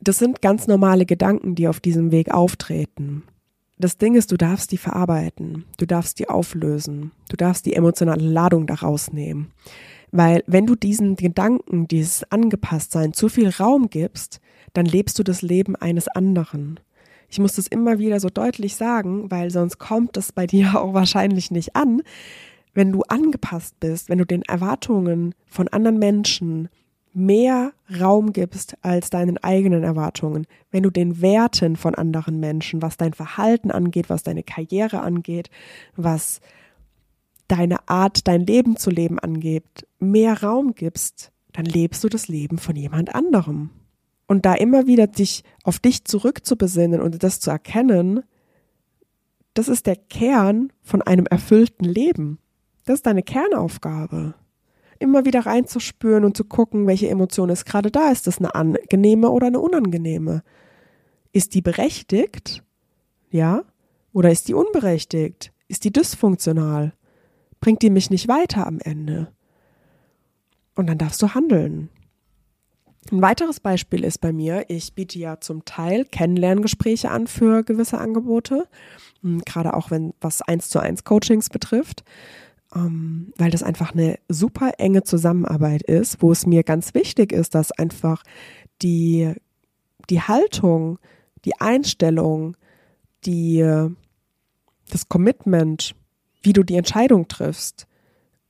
Das 0.00 0.18
sind 0.18 0.40
ganz 0.40 0.68
normale 0.68 1.04
Gedanken, 1.04 1.56
die 1.56 1.66
auf 1.66 1.80
diesem 1.80 2.12
Weg 2.12 2.32
auftreten. 2.32 3.24
Das 3.78 3.98
Ding 3.98 4.14
ist, 4.14 4.30
du 4.30 4.36
darfst 4.36 4.70
die 4.70 4.78
verarbeiten, 4.78 5.64
du 5.78 5.86
darfst 5.86 6.20
die 6.20 6.28
auflösen, 6.28 7.10
du 7.28 7.36
darfst 7.36 7.66
die 7.66 7.74
emotionale 7.74 8.24
Ladung 8.24 8.68
daraus 8.68 9.12
nehmen. 9.12 9.50
Weil 10.12 10.44
wenn 10.46 10.66
du 10.66 10.76
diesen 10.76 11.16
Gedanken, 11.16 11.88
dieses 11.88 12.30
Angepasstsein 12.30 13.14
zu 13.14 13.30
viel 13.30 13.48
Raum 13.48 13.88
gibst, 13.88 14.40
dann 14.74 14.86
lebst 14.86 15.18
du 15.18 15.22
das 15.22 15.42
Leben 15.42 15.74
eines 15.74 16.06
anderen. 16.06 16.78
Ich 17.28 17.38
muss 17.38 17.56
das 17.56 17.66
immer 17.66 17.98
wieder 17.98 18.20
so 18.20 18.28
deutlich 18.28 18.76
sagen, 18.76 19.30
weil 19.30 19.50
sonst 19.50 19.78
kommt 19.78 20.18
es 20.18 20.30
bei 20.32 20.46
dir 20.46 20.80
auch 20.80 20.92
wahrscheinlich 20.92 21.50
nicht 21.50 21.74
an. 21.74 22.02
Wenn 22.74 22.92
du 22.92 23.02
angepasst 23.02 23.80
bist, 23.80 24.08
wenn 24.08 24.18
du 24.18 24.26
den 24.26 24.42
Erwartungen 24.42 25.34
von 25.46 25.68
anderen 25.68 25.98
Menschen 25.98 26.68
mehr 27.14 27.72
Raum 28.00 28.32
gibst 28.32 28.76
als 28.82 29.10
deinen 29.10 29.36
eigenen 29.38 29.82
Erwartungen, 29.82 30.46
wenn 30.70 30.82
du 30.82 30.90
den 30.90 31.20
Werten 31.20 31.76
von 31.76 31.94
anderen 31.94 32.40
Menschen, 32.40 32.80
was 32.80 32.96
dein 32.96 33.12
Verhalten 33.12 33.70
angeht, 33.70 34.08
was 34.08 34.22
deine 34.22 34.42
Karriere 34.42 35.00
angeht, 35.00 35.50
was 35.96 36.40
deine 37.48 37.88
Art, 37.88 38.26
dein 38.28 38.46
Leben 38.46 38.76
zu 38.76 38.90
leben 38.90 39.18
angeht, 39.18 39.86
mehr 39.98 40.42
Raum 40.42 40.74
gibst, 40.74 41.32
dann 41.52 41.64
lebst 41.64 42.02
du 42.02 42.08
das 42.08 42.28
Leben 42.28 42.58
von 42.58 42.76
jemand 42.76 43.14
anderem. 43.14 43.70
Und 44.26 44.46
da 44.46 44.54
immer 44.54 44.86
wieder 44.86 45.06
dich 45.06 45.44
auf 45.62 45.78
dich 45.78 46.04
zurückzubesinnen 46.04 47.00
und 47.00 47.22
das 47.22 47.40
zu 47.40 47.50
erkennen, 47.50 48.22
das 49.54 49.68
ist 49.68 49.86
der 49.86 49.96
Kern 49.96 50.72
von 50.82 51.02
einem 51.02 51.26
erfüllten 51.26 51.84
Leben. 51.84 52.38
Das 52.84 52.94
ist 52.94 53.06
deine 53.06 53.22
Kernaufgabe. 53.22 54.34
Immer 54.98 55.24
wieder 55.24 55.44
reinzuspüren 55.44 56.24
und 56.24 56.36
zu 56.36 56.44
gucken, 56.44 56.86
welche 56.86 57.08
Emotion 57.08 57.50
ist 57.50 57.66
gerade 57.66 57.90
da. 57.90 58.10
Ist 58.10 58.26
das 58.26 58.38
eine 58.38 58.54
angenehme 58.54 59.30
oder 59.30 59.48
eine 59.48 59.60
unangenehme? 59.60 60.42
Ist 61.32 61.54
die 61.54 61.60
berechtigt? 61.60 62.62
Ja? 63.30 63.64
Oder 64.12 64.30
ist 64.30 64.48
die 64.48 64.54
unberechtigt? 64.54 65.52
Ist 65.68 65.84
die 65.84 65.92
dysfunktional? 65.92 66.92
Bringt 67.62 67.80
die 67.80 67.90
mich 67.90 68.10
nicht 68.10 68.28
weiter 68.28 68.66
am 68.66 68.80
Ende. 68.80 69.32
Und 70.74 70.88
dann 70.88 70.98
darfst 70.98 71.22
du 71.22 71.32
handeln. 71.32 71.88
Ein 73.10 73.22
weiteres 73.22 73.60
Beispiel 73.60 74.04
ist 74.04 74.18
bei 74.18 74.32
mir, 74.32 74.66
ich 74.68 74.94
biete 74.94 75.18
ja 75.18 75.40
zum 75.40 75.64
Teil 75.64 76.04
Kennenlerngespräche 76.04 77.10
an 77.10 77.26
für 77.26 77.62
gewisse 77.62 77.98
Angebote, 77.98 78.68
hm, 79.22 79.42
gerade 79.44 79.74
auch 79.74 79.90
wenn 79.90 80.12
was 80.20 80.42
eins 80.42 80.70
zu 80.70 80.80
eins 80.80 81.04
Coachings 81.04 81.50
betrifft, 81.50 82.04
ähm, 82.74 83.32
weil 83.36 83.50
das 83.50 83.62
einfach 83.62 83.92
eine 83.92 84.18
super 84.28 84.72
enge 84.78 85.04
Zusammenarbeit 85.04 85.82
ist, 85.82 86.20
wo 86.20 86.32
es 86.32 86.46
mir 86.46 86.64
ganz 86.64 86.94
wichtig 86.94 87.32
ist, 87.32 87.54
dass 87.54 87.70
einfach 87.70 88.24
die, 88.82 89.34
die 90.10 90.20
Haltung, 90.20 90.98
die 91.44 91.60
Einstellung, 91.60 92.56
die, 93.24 93.64
das 94.90 95.08
Commitment 95.08 95.94
wie 96.42 96.52
du 96.52 96.62
die 96.62 96.76
Entscheidung 96.76 97.28
triffst, 97.28 97.86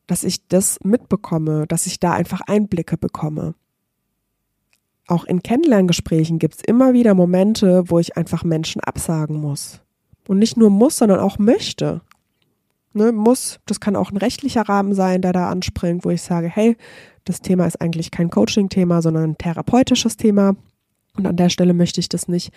dass 0.06 0.24
ich 0.24 0.46
das 0.48 0.78
mitbekomme, 0.82 1.66
dass 1.66 1.86
ich 1.86 2.00
da 2.00 2.12
einfach 2.12 2.40
Einblicke 2.42 2.96
bekomme. 2.96 3.54
Auch 5.06 5.24
in 5.24 5.42
Kennenlerngesprächen 5.42 6.38
gibt 6.38 6.54
es 6.54 6.62
immer 6.62 6.92
wieder 6.92 7.14
Momente, 7.14 7.84
wo 7.86 7.98
ich 7.98 8.16
einfach 8.16 8.44
Menschen 8.44 8.80
absagen 8.80 9.40
muss. 9.40 9.80
Und 10.28 10.38
nicht 10.38 10.56
nur 10.56 10.70
muss, 10.70 10.96
sondern 10.96 11.20
auch 11.20 11.38
möchte. 11.38 12.02
Ne, 12.94 13.10
muss, 13.10 13.58
das 13.66 13.80
kann 13.80 13.96
auch 13.96 14.10
ein 14.10 14.18
rechtlicher 14.18 14.68
Rahmen 14.68 14.94
sein, 14.94 15.22
der 15.22 15.32
da 15.32 15.48
anspringt, 15.48 16.04
wo 16.04 16.10
ich 16.10 16.22
sage, 16.22 16.48
hey, 16.48 16.76
das 17.24 17.40
Thema 17.40 17.66
ist 17.66 17.80
eigentlich 17.80 18.10
kein 18.10 18.30
Coaching-Thema, 18.30 19.00
sondern 19.00 19.30
ein 19.30 19.38
therapeutisches 19.38 20.16
Thema. 20.16 20.56
Und 21.16 21.26
an 21.26 21.36
der 21.36 21.50
Stelle 21.50 21.74
möchte 21.74 22.00
ich 22.00 22.08
das 22.08 22.26
nicht 22.26 22.52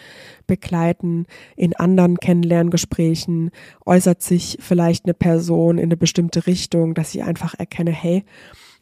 begleiten. 0.47 1.25
In 1.57 1.75
anderen 1.75 2.17
Kennenlerngesprächen 2.17 3.51
äußert 3.85 4.21
sich 4.21 4.57
vielleicht 4.61 5.05
eine 5.05 5.13
Person 5.13 5.77
in 5.77 5.85
eine 5.85 5.97
bestimmte 5.97 6.47
Richtung, 6.47 6.93
dass 6.93 7.13
ich 7.13 7.23
einfach 7.23 7.53
erkenne, 7.55 7.91
hey, 7.91 8.23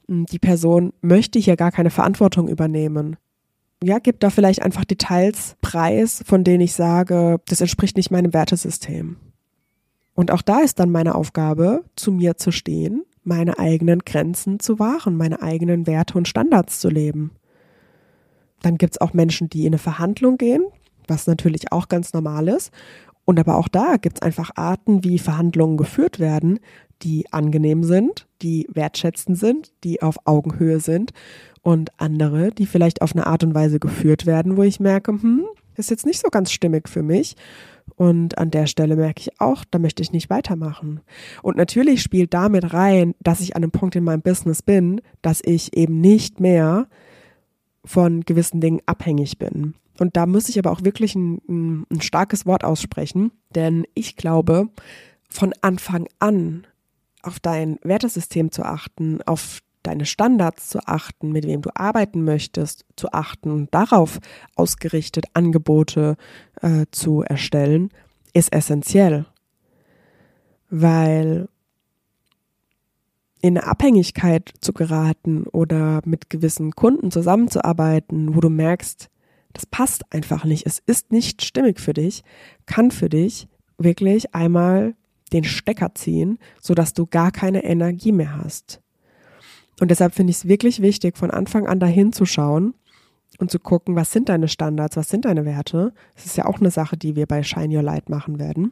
die 0.07 0.39
Person 0.39 0.93
möchte 1.01 1.39
hier 1.39 1.55
gar 1.55 1.71
keine 1.71 1.89
Verantwortung 1.89 2.47
übernehmen. 2.47 3.15
Ja, 3.83 3.99
gibt 3.99 4.23
da 4.23 4.29
vielleicht 4.29 4.61
einfach 4.61 4.85
Details 4.85 5.55
preis, 5.61 6.23
von 6.25 6.43
denen 6.43 6.61
ich 6.61 6.73
sage, 6.73 7.41
das 7.47 7.59
entspricht 7.59 7.97
nicht 7.97 8.11
meinem 8.11 8.33
Wertesystem. 8.33 9.17
Und 10.13 10.31
auch 10.31 10.41
da 10.41 10.59
ist 10.59 10.79
dann 10.79 10.91
meine 10.91 11.15
Aufgabe, 11.15 11.83
zu 11.95 12.11
mir 12.11 12.37
zu 12.37 12.51
stehen, 12.51 13.03
meine 13.23 13.57
eigenen 13.57 13.99
Grenzen 13.99 14.59
zu 14.59 14.77
wahren, 14.77 15.17
meine 15.17 15.41
eigenen 15.41 15.87
Werte 15.87 16.17
und 16.17 16.27
Standards 16.27 16.79
zu 16.79 16.89
leben. 16.89 17.31
Dann 18.63 18.79
gibt 18.79 18.95
es 18.95 19.01
auch 19.01 19.13
Menschen, 19.13 19.49
die 19.49 19.61
in 19.61 19.67
eine 19.67 19.77
Verhandlung 19.77 20.37
gehen, 20.37 20.63
was 21.07 21.27
natürlich 21.27 21.71
auch 21.71 21.87
ganz 21.87 22.13
normal 22.13 22.47
ist. 22.47 22.71
Und 23.25 23.39
aber 23.39 23.55
auch 23.57 23.67
da 23.67 23.97
gibt 23.97 24.17
es 24.17 24.21
einfach 24.23 24.51
Arten, 24.55 25.03
wie 25.03 25.19
Verhandlungen 25.19 25.77
geführt 25.77 26.19
werden, 26.19 26.59
die 27.03 27.31
angenehm 27.31 27.83
sind, 27.83 28.27
die 28.41 28.67
wertschätzend 28.73 29.37
sind, 29.37 29.71
die 29.83 30.01
auf 30.01 30.17
Augenhöhe 30.25 30.79
sind 30.79 31.11
und 31.61 31.91
andere, 31.97 32.51
die 32.51 32.65
vielleicht 32.65 33.01
auf 33.01 33.13
eine 33.13 33.27
Art 33.27 33.43
und 33.43 33.53
Weise 33.53 33.79
geführt 33.79 34.25
werden, 34.25 34.57
wo 34.57 34.63
ich 34.63 34.79
merke, 34.79 35.11
hm, 35.11 35.45
ist 35.75 35.89
jetzt 35.89 36.05
nicht 36.05 36.19
so 36.19 36.29
ganz 36.29 36.51
stimmig 36.51 36.87
für 36.87 37.03
mich. 37.03 37.35
Und 37.95 38.37
an 38.37 38.51
der 38.51 38.67
Stelle 38.67 38.95
merke 38.95 39.21
ich 39.21 39.41
auch, 39.41 39.65
da 39.69 39.79
möchte 39.79 40.01
ich 40.01 40.11
nicht 40.11 40.29
weitermachen. 40.29 41.01
Und 41.41 41.57
natürlich 41.57 42.01
spielt 42.01 42.33
damit 42.33 42.73
rein, 42.73 43.13
dass 43.21 43.41
ich 43.41 43.55
an 43.55 43.63
einem 43.63 43.71
Punkt 43.71 43.95
in 43.95 44.03
meinem 44.03 44.21
Business 44.21 44.61
bin, 44.61 45.01
dass 45.21 45.41
ich 45.43 45.75
eben 45.75 45.99
nicht 45.99 46.39
mehr 46.39 46.87
von 47.85 48.21
gewissen 48.21 48.61
Dingen 48.61 48.81
abhängig 48.85 49.37
bin. 49.37 49.75
Und 49.99 50.17
da 50.17 50.25
muss 50.25 50.49
ich 50.49 50.57
aber 50.57 50.71
auch 50.71 50.83
wirklich 50.83 51.15
ein, 51.15 51.85
ein, 51.91 52.01
starkes 52.01 52.45
Wort 52.45 52.63
aussprechen, 52.63 53.31
denn 53.53 53.85
ich 53.93 54.15
glaube, 54.15 54.69
von 55.29 55.53
Anfang 55.61 56.07
an 56.19 56.65
auf 57.21 57.39
dein 57.39 57.79
Wertesystem 57.83 58.51
zu 58.51 58.63
achten, 58.63 59.21
auf 59.23 59.59
deine 59.83 60.05
Standards 60.05 60.69
zu 60.69 60.79
achten, 60.87 61.31
mit 61.31 61.45
wem 61.45 61.61
du 61.61 61.69
arbeiten 61.75 62.23
möchtest, 62.23 62.85
zu 62.95 63.11
achten 63.11 63.51
und 63.51 63.73
darauf 63.73 64.19
ausgerichtet 64.55 65.25
Angebote 65.33 66.15
äh, 66.61 66.85
zu 66.91 67.21
erstellen, 67.21 67.89
ist 68.33 68.53
essentiell. 68.53 69.25
Weil 70.69 71.49
in 73.43 73.57
eine 73.57 73.67
Abhängigkeit 73.67 74.53
zu 74.61 74.71
geraten 74.71 75.43
oder 75.43 75.99
mit 76.05 76.29
gewissen 76.29 76.71
Kunden 76.71 77.11
zusammenzuarbeiten, 77.11 78.35
wo 78.35 78.39
du 78.39 78.49
merkst, 78.49 79.09
das 79.51 79.65
passt 79.65 80.11
einfach 80.13 80.45
nicht, 80.45 80.65
es 80.65 80.79
ist 80.85 81.11
nicht 81.11 81.43
stimmig 81.43 81.81
für 81.81 81.93
dich, 81.93 82.23
kann 82.65 82.89
für 82.89 83.09
dich 83.09 83.49
wirklich 83.77 84.33
einmal 84.33 84.95
den 85.33 85.43
Stecker 85.43 85.93
ziehen, 85.93 86.39
sodass 86.61 86.93
du 86.93 87.05
gar 87.05 87.31
keine 87.31 87.65
Energie 87.65 88.13
mehr 88.13 88.37
hast. 88.37 88.79
Und 89.81 89.91
deshalb 89.91 90.15
finde 90.15 90.31
ich 90.31 90.37
es 90.37 90.47
wirklich 90.47 90.81
wichtig, 90.81 91.17
von 91.17 91.29
Anfang 91.29 91.67
an 91.67 91.81
dahin 91.81 92.13
zu 92.13 92.25
schauen 92.25 92.75
und 93.39 93.51
zu 93.51 93.59
gucken, 93.59 93.97
was 93.97 94.13
sind 94.13 94.29
deine 94.29 94.47
Standards, 94.47 94.95
was 94.95 95.09
sind 95.09 95.25
deine 95.25 95.43
Werte. 95.43 95.93
Das 96.15 96.25
ist 96.25 96.37
ja 96.37 96.45
auch 96.45 96.61
eine 96.61 96.71
Sache, 96.71 96.95
die 96.95 97.17
wir 97.17 97.25
bei 97.25 97.43
Shine 97.43 97.75
Your 97.75 97.83
Light 97.83 98.07
machen 98.07 98.39
werden 98.39 98.71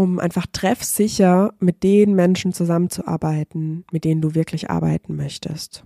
um 0.00 0.18
einfach 0.18 0.46
treffsicher 0.50 1.52
mit 1.60 1.82
den 1.82 2.14
Menschen 2.14 2.54
zusammenzuarbeiten, 2.54 3.84
mit 3.92 4.04
denen 4.04 4.22
du 4.22 4.34
wirklich 4.34 4.70
arbeiten 4.70 5.14
möchtest. 5.14 5.84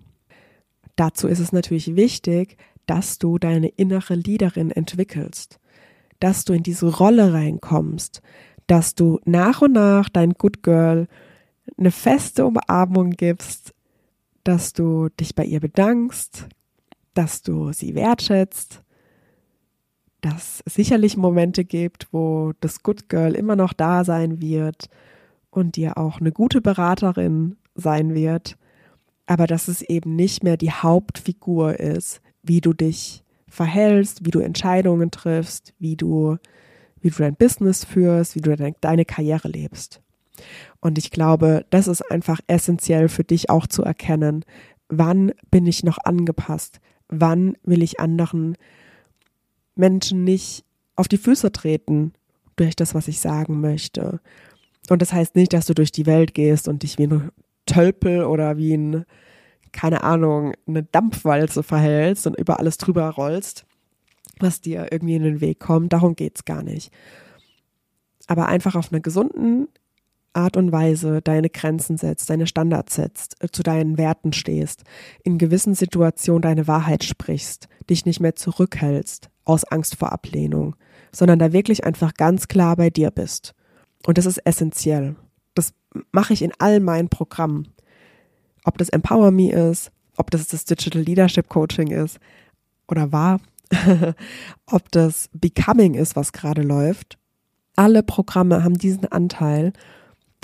Dazu 0.95 1.27
ist 1.27 1.41
es 1.41 1.51
natürlich 1.51 1.97
wichtig, 1.97 2.57
dass 2.87 3.19
du 3.19 3.39
deine 3.39 3.69
innere 3.69 4.15
Leaderin 4.15 4.71
entwickelst, 4.71 5.59
dass 6.21 6.45
du 6.45 6.53
in 6.53 6.63
diese 6.63 6.87
Rolle 6.87 7.33
reinkommst, 7.33 8.23
dass 8.69 8.95
du 8.95 9.19
nach 9.25 9.63
und 9.63 9.73
nach 9.73 10.09
dein 10.09 10.35
Good 10.35 10.63
Girl 10.63 11.09
eine 11.77 11.91
feste 11.91 12.47
Umarmung 12.47 13.11
gibst, 13.11 13.75
dass 14.45 14.73
du 14.73 15.09
dich 15.09 15.35
bei 15.35 15.45
ihr 15.45 15.59
bedankst, 15.59 16.47
dass 17.15 17.43
du 17.43 17.73
sie 17.73 17.97
wertschätzt, 17.97 18.84
dass 20.25 20.63
es 20.65 20.75
sicherlich 20.75 21.17
Momente 21.17 21.65
gibt, 21.65 22.09
wo 22.13 22.53
das 22.61 22.83
Good 22.83 23.09
Girl 23.11 23.35
immer 23.35 23.57
noch 23.57 23.75
da 23.75 24.05
sein 24.05 24.41
wird 24.41 24.89
und 25.51 25.77
dir 25.77 25.99
auch 25.99 26.21
eine 26.21 26.33
gute 26.33 26.63
Beraterin 26.63 27.57
sein 27.75 28.15
wird, 28.15 28.57
aber 29.27 29.47
dass 29.47 29.69
es 29.69 29.83
eben 29.83 30.17
nicht 30.17 30.43
mehr 30.43 30.57
die 30.57 30.71
Hauptfigur 30.73 31.79
ist, 31.79 32.23
wie 32.43 32.63
du 32.63 32.73
dich 32.73 33.23
verhältst, 33.49 34.25
wie 34.25 34.31
du 34.31 34.41
Entscheidungen 34.41 35.11
triffst, 35.11 35.75
wie 35.79 35.97
du 35.97 36.39
wie 37.01 37.11
du 37.11 37.19
dein 37.19 37.37
Business 37.37 37.85
führst, 37.85 38.35
wie 38.35 38.41
du 38.41 38.57
deine 38.81 39.05
Karriere 39.05 39.49
lebst. 39.49 40.01
Und 40.81 40.97
ich 40.97 41.11
glaube, 41.11 41.67
das 41.69 41.87
ist 41.87 42.01
einfach 42.11 42.41
essentiell 42.47 43.11
für 43.11 43.25
dich 43.25 43.51
auch 43.51 43.67
zu 43.67 43.83
erkennen, 43.83 44.43
wann 44.89 45.33
bin 45.51 45.67
ich 45.67 45.85
noch 45.85 45.99
angepasst, 46.03 46.81
wann 47.09 47.59
will 47.63 47.83
ich 47.83 48.01
anderen 48.01 48.57
Menschen 49.77 50.25
nicht 50.25 50.65
auf 50.97 51.09
die 51.09 51.19
Füße 51.19 51.53
treten 51.53 52.13
durch 52.57 52.77
das, 52.77 52.95
was 52.95 53.09
ich 53.09 53.21
sagen 53.21 53.61
möchte. 53.61 54.21
Und 54.89 55.03
das 55.03 55.13
heißt 55.13 55.35
nicht, 55.35 55.53
dass 55.53 55.67
du 55.67 55.75
durch 55.75 55.93
die 55.93 56.07
Welt 56.07 56.35
gehst 56.35 56.69
und 56.69 56.83
dich 56.83 56.99
wie 56.99 57.07
ein 57.07 57.31
Tölpel 57.67 58.25
oder 58.25 58.57
wie 58.57 58.75
ein, 58.75 59.05
keine 59.73 60.05
Ahnung, 60.05 60.53
eine 60.67 60.83
Dampfwalze 60.83 61.63
verhältst 61.63 62.27
und 62.27 62.39
über 62.39 62.59
alles 62.61 62.79
drüber 62.79 63.09
rollst, 63.11 63.65
was 64.39 64.61
dir 64.61 64.89
irgendwie 64.93 65.17
in 65.17 65.23
den 65.23 65.41
Weg 65.41 65.61
kommt. 65.61 65.93
Darum 65.93 66.15
geht 66.15 66.37
es 66.37 66.45
gar 66.45 66.63
nicht. 66.63 66.93
Aber 68.27 68.47
einfach 68.47 68.75
auf 68.75 68.93
einer 68.93 69.01
gesunden 69.01 69.69
Art 70.33 70.57
und 70.57 70.73
Weise 70.73 71.23
deine 71.23 71.49
Grenzen 71.49 71.97
setzt, 71.97 72.29
deine 72.29 72.47
Standards 72.47 72.97
setzt, 72.97 73.43
äh, 73.43 73.49
zu 73.51 73.63
deinen 73.63 73.99
Werten 73.99 74.33
stehst, 74.33 74.83
in 75.23 75.39
gewissen 75.39 75.75
Situationen 75.75 76.43
deine 76.43 76.67
Wahrheit 76.67 77.05
sprichst, 77.05 77.69
dich 77.89 78.05
nicht 78.05 78.21
mehr 78.21 78.35
zurückhältst 78.35 79.31
aus 79.45 79.65
Angst 79.65 79.97
vor 79.97 80.13
Ablehnung, 80.13 80.77
sondern 81.13 81.39
da 81.39 81.53
wirklich 81.53 81.85
einfach 81.85 82.15
ganz 82.15 82.49
klar 82.49 82.77
bei 82.77 82.91
dir 82.91 83.11
bist. 83.11 83.55
Und 84.07 84.19
das 84.19 84.27
ist 84.27 84.39
essentiell. 84.39 85.17
Das 85.55 85.73
mache 86.13 86.33
ich 86.33 86.43
in 86.43 86.53
all 86.59 86.81
meinen 86.81 87.09
Programmen. 87.09 87.69
Ob 88.65 88.79
das 88.79 88.89
Empower 88.89 89.31
Me 89.31 89.53
ist, 89.53 89.91
ob 90.17 90.31
das 90.31 90.49
das 90.49 90.65
Digital 90.65 91.03
Leadership 91.03 91.49
Coaching 91.49 91.91
ist 91.91 92.19
oder 92.89 93.13
war, 93.13 93.41
ob 94.67 94.91
das 94.93 95.29
Becoming 95.33 95.95
ist, 95.95 96.17
was 96.17 96.33
gerade 96.33 96.63
läuft. 96.63 97.19
Alle 97.77 98.03
Programme 98.03 98.63
haben 98.63 98.79
diesen 98.79 99.07
Anteil 99.07 99.73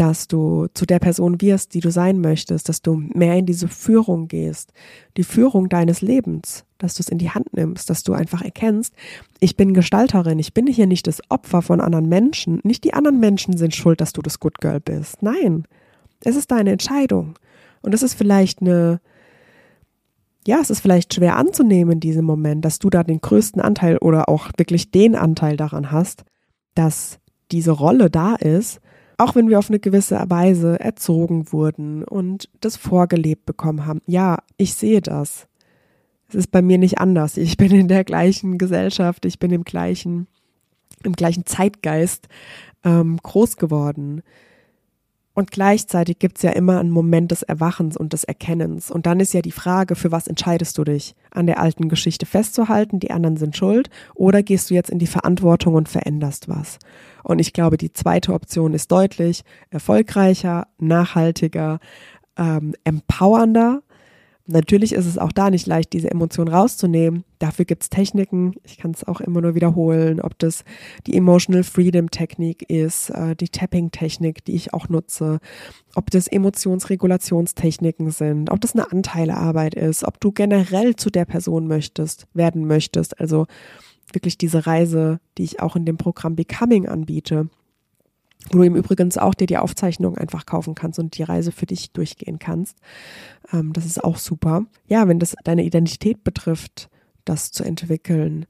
dass 0.01 0.29
du 0.29 0.67
zu 0.73 0.87
der 0.87 0.99
Person 0.99 1.43
wirst, 1.43 1.75
die 1.75 1.81
du 1.81 1.91
sein 1.91 2.23
möchtest, 2.23 2.71
dass 2.71 2.81
du 2.81 2.95
mehr 2.95 3.37
in 3.37 3.45
diese 3.45 3.69
Führung 3.69 4.29
gehst, 4.29 4.73
die 5.19 5.25
Führung 5.25 5.69
deines 5.69 6.01
Lebens, 6.01 6.65
dass 6.79 6.95
du 6.95 7.03
es 7.03 7.11
in 7.11 7.19
die 7.19 7.29
Hand 7.29 7.53
nimmst, 7.53 7.91
dass 7.91 8.03
du 8.03 8.15
einfach 8.15 8.41
erkennst, 8.41 8.95
ich 9.41 9.59
bin 9.59 9.75
Gestalterin, 9.75 10.39
ich 10.39 10.55
bin 10.55 10.67
hier 10.67 10.87
nicht 10.87 11.07
das 11.07 11.21
Opfer 11.29 11.61
von 11.61 11.83
anderen 11.83 12.09
Menschen, 12.09 12.61
nicht 12.63 12.85
die 12.85 12.95
anderen 12.95 13.21
Menschen 13.21 13.59
sind 13.59 13.75
schuld, 13.75 14.01
dass 14.01 14.15
du 14.15 14.23
das 14.23 14.41
Good 14.41 14.59
Girl 14.61 14.81
bist. 14.81 15.23
Nein, 15.23 15.65
es 16.25 16.35
ist 16.35 16.51
deine 16.51 16.73
Entscheidung. 16.73 17.39
Und 17.83 17.93
es 17.93 18.03
ist 18.03 18.15
vielleicht 18.15 18.63
eine, 18.63 19.03
ja, 20.47 20.61
es 20.63 20.71
ist 20.71 20.81
vielleicht 20.81 21.13
schwer 21.13 21.37
anzunehmen 21.37 21.93
in 21.93 22.01
diesem 22.01 22.25
Moment, 22.25 22.65
dass 22.65 22.79
du 22.79 22.89
da 22.89 23.05
den 23.05 23.21
größten 23.21 23.61
Anteil 23.61 23.99
oder 23.99 24.31
auch 24.31 24.49
wirklich 24.57 24.91
den 24.91 25.15
Anteil 25.15 25.59
daran 25.59 25.93
hast, 25.93 26.25
dass 26.75 27.19
diese 27.53 27.73
Rolle 27.73 28.09
da 28.09 28.37
ist 28.37 28.81
auch 29.21 29.35
wenn 29.35 29.51
wir 29.51 29.59
auf 29.59 29.69
eine 29.69 29.79
gewisse 29.79 30.25
Weise 30.29 30.81
erzogen 30.81 31.53
wurden 31.53 32.05
und 32.05 32.49
das 32.61 32.77
vorgelebt 32.77 33.45
bekommen 33.45 33.85
haben. 33.85 34.01
Ja, 34.07 34.39
ich 34.57 34.75
sehe 34.75 35.03
das. 35.03 35.47
Es 36.29 36.35
ist 36.35 36.51
bei 36.51 36.63
mir 36.63 36.79
nicht 36.79 36.99
anders. 36.99 37.37
Ich 37.37 37.57
bin 37.59 37.71
in 37.73 37.89
der 37.89 38.05
gleichen 38.05 38.57
Gesellschaft, 38.57 39.27
ich 39.27 39.39
bin 39.39 39.51
im 39.51 39.65
gleichen, 39.65 40.27
im 41.05 41.13
gleichen 41.13 41.45
Zeitgeist 41.45 42.29
ähm, 42.83 43.19
groß 43.23 43.59
geworden. 43.59 44.23
Und 45.33 45.53
gleichzeitig 45.53 46.19
gibt 46.19 46.39
es 46.39 46.43
ja 46.43 46.51
immer 46.51 46.81
einen 46.81 46.91
Moment 46.91 47.31
des 47.31 47.43
Erwachens 47.43 47.97
und 47.97 48.13
des 48.13 48.25
Erkennens. 48.25 48.91
Und 48.91 49.07
dann 49.07 49.21
ist 49.21 49.33
ja 49.33 49.43
die 49.43 49.53
Frage, 49.53 49.95
für 49.95 50.11
was 50.11 50.27
entscheidest 50.27 50.77
du 50.77 50.85
dich? 50.85 51.15
An 51.31 51.47
der 51.47 51.61
alten 51.61 51.89
Geschichte 51.89 52.27
festzuhalten, 52.27 52.99
die 52.99 53.13
anderen 53.13 53.37
sind 53.37 53.57
schuld, 53.57 53.91
oder 54.15 54.43
gehst 54.43 54.71
du 54.71 54.75
jetzt 54.75 54.91
in 54.91 54.99
die 54.99 55.07
Verantwortung 55.07 55.75
und 55.75 55.89
veränderst 55.89 56.49
was? 56.49 56.79
Und 57.23 57.39
ich 57.39 57.53
glaube, 57.53 57.77
die 57.77 57.93
zweite 57.93 58.35
Option 58.35 58.75
ist 58.75 58.91
deutlich 58.91 59.43
erfolgreicher, 59.71 60.67
nachhaltiger, 60.79 61.79
ähm, 62.37 62.75
empowernder 62.85 63.83
Natürlich 64.53 64.93
ist 64.93 65.07
es 65.07 65.17
auch 65.17 65.31
da 65.31 65.49
nicht 65.49 65.69
leicht, 65.69 65.93
diese 65.93 66.11
Emotion 66.11 66.49
rauszunehmen. 66.49 67.25
Dafür 67.39 67.65
gibt 67.65 67.85
es 67.85 67.91
Techniken. 67.91 68.55
Ich 68.65 68.79
kann 68.79 68.91
es 68.91 69.07
auch 69.07 69.21
immer 69.21 69.41
nur 69.41 69.55
wiederholen, 69.55 70.21
ob 70.21 70.37
das 70.41 70.65
die 71.07 71.17
Emotional 71.17 71.63
Freedom 71.63 72.11
Technik 72.11 72.69
ist, 72.69 73.11
äh, 73.11 73.37
die 73.37 73.49
Tapping 73.49 73.93
Technik, 73.93 74.45
die 74.45 74.57
ich 74.57 74.75
auch 74.75 74.89
nutze, 74.89 75.39
ob 75.95 76.11
das 76.11 76.27
Emotionsregulationstechniken 76.27 78.11
sind, 78.11 78.51
ob 78.51 78.61
das 78.61 78.75
eine 78.75 78.91
Anteilearbeit 78.91 79.75
ist, 79.75 80.05
ob 80.05 80.19
du 80.21 80.33
generell 80.33 80.97
zu 80.97 81.11
der 81.11 81.27
Person 81.27 81.69
möchtest, 81.69 82.27
werden 82.35 82.67
möchtest. 82.67 83.21
Also 83.21 83.47
wirklich 84.13 84.37
diese 84.37 84.67
Reise, 84.67 85.21
die 85.39 85.45
ich 85.45 85.61
auch 85.61 85.77
in 85.77 85.85
dem 85.85 85.97
Programm 85.97 86.35
Becoming 86.35 86.89
anbiete 86.89 87.49
wo 88.49 88.59
du 88.59 88.65
im 88.65 88.77
Übrigen 88.77 89.17
auch 89.19 89.35
dir 89.35 89.47
die 89.47 89.59
Aufzeichnung 89.59 90.17
einfach 90.17 90.47
kaufen 90.47 90.75
kannst 90.75 90.99
und 90.99 91.17
die 91.19 91.23
Reise 91.23 91.53
für 91.53 91.67
dich 91.67 91.93
durchgehen 91.93 92.39
kannst. 92.39 92.77
Ähm, 93.53 93.73
das 93.73 93.87
ist 93.87 94.03
auch 94.03 94.17
super. 94.17 94.65
Ja, 94.87 95.09
wenn 95.09 95.19
das 95.19 95.35
deine 95.45 95.65
Identität 95.65 96.25
betrifft, 96.25 96.89
das 97.25 97.53
zu 97.53 97.65
entwickeln. 97.65 98.47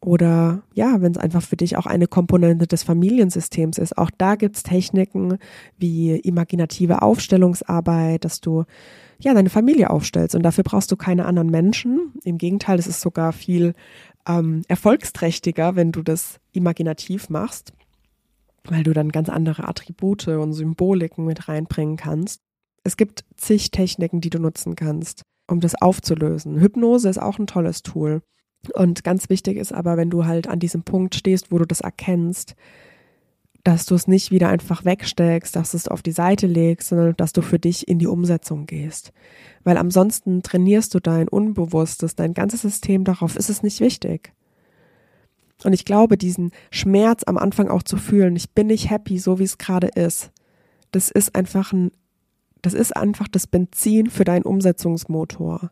Oder 0.00 0.62
ja, 0.74 1.00
wenn 1.00 1.12
es 1.12 1.18
einfach 1.18 1.42
für 1.42 1.56
dich 1.56 1.76
auch 1.76 1.86
eine 1.86 2.06
Komponente 2.06 2.66
des 2.66 2.82
Familiensystems 2.82 3.78
ist. 3.78 3.96
Auch 3.96 4.10
da 4.16 4.34
gibt 4.34 4.56
es 4.56 4.62
Techniken 4.62 5.38
wie 5.78 6.16
imaginative 6.16 7.00
Aufstellungsarbeit, 7.00 8.24
dass 8.24 8.42
du 8.42 8.64
ja 9.18 9.32
deine 9.32 9.48
Familie 9.48 9.88
aufstellst. 9.88 10.34
Und 10.34 10.42
dafür 10.42 10.64
brauchst 10.64 10.92
du 10.92 10.96
keine 10.96 11.24
anderen 11.24 11.50
Menschen. 11.50 12.12
Im 12.22 12.36
Gegenteil, 12.36 12.78
es 12.78 12.86
ist 12.86 13.00
sogar 13.00 13.32
viel 13.32 13.72
ähm, 14.28 14.62
erfolgsträchtiger, 14.68 15.74
wenn 15.74 15.90
du 15.90 16.02
das 16.02 16.38
imaginativ 16.52 17.30
machst 17.30 17.72
weil 18.68 18.82
du 18.82 18.92
dann 18.92 19.12
ganz 19.12 19.28
andere 19.28 19.68
Attribute 19.68 20.28
und 20.28 20.52
Symboliken 20.52 21.24
mit 21.24 21.48
reinbringen 21.48 21.96
kannst. 21.96 22.40
Es 22.82 22.96
gibt 22.96 23.24
zig 23.36 23.70
Techniken, 23.70 24.20
die 24.20 24.30
du 24.30 24.38
nutzen 24.38 24.76
kannst, 24.76 25.22
um 25.48 25.60
das 25.60 25.74
aufzulösen. 25.80 26.60
Hypnose 26.60 27.08
ist 27.08 27.18
auch 27.18 27.38
ein 27.38 27.46
tolles 27.46 27.82
Tool. 27.82 28.22
Und 28.74 29.04
ganz 29.04 29.28
wichtig 29.28 29.58
ist 29.58 29.72
aber, 29.72 29.96
wenn 29.96 30.10
du 30.10 30.24
halt 30.24 30.48
an 30.48 30.58
diesem 30.58 30.82
Punkt 30.82 31.14
stehst, 31.14 31.52
wo 31.52 31.58
du 31.58 31.66
das 31.66 31.80
erkennst, 31.80 32.54
dass 33.62 33.86
du 33.86 33.94
es 33.94 34.06
nicht 34.06 34.30
wieder 34.30 34.48
einfach 34.48 34.84
wegsteckst, 34.84 35.56
dass 35.56 35.70
du 35.70 35.78
es 35.78 35.88
auf 35.88 36.02
die 36.02 36.12
Seite 36.12 36.46
legst, 36.46 36.88
sondern 36.88 37.16
dass 37.16 37.32
du 37.32 37.40
für 37.40 37.58
dich 37.58 37.88
in 37.88 37.98
die 37.98 38.06
Umsetzung 38.06 38.66
gehst. 38.66 39.12
Weil 39.64 39.78
ansonsten 39.78 40.42
trainierst 40.42 40.94
du 40.94 41.00
dein 41.00 41.28
Unbewusstes, 41.28 42.14
dein 42.14 42.34
ganzes 42.34 42.60
System 42.60 43.04
darauf, 43.04 43.36
ist 43.36 43.48
es 43.48 43.62
nicht 43.62 43.80
wichtig. 43.80 44.34
Und 45.62 45.72
ich 45.72 45.84
glaube, 45.84 46.18
diesen 46.18 46.50
Schmerz 46.70 47.22
am 47.26 47.38
Anfang 47.38 47.68
auch 47.68 47.82
zu 47.82 47.96
fühlen, 47.96 48.36
ich 48.36 48.50
bin 48.50 48.66
nicht 48.66 48.90
happy, 48.90 49.18
so 49.18 49.38
wie 49.38 49.44
es 49.44 49.58
gerade 49.58 49.88
ist, 49.88 50.30
das 50.90 51.10
ist 51.10 51.34
einfach 51.34 51.72
ein, 51.72 51.92
das 52.62 52.74
ist 52.74 52.96
einfach 52.96 53.28
das 53.28 53.46
Benzin 53.46 54.10
für 54.10 54.24
deinen 54.24 54.44
Umsetzungsmotor. 54.44 55.70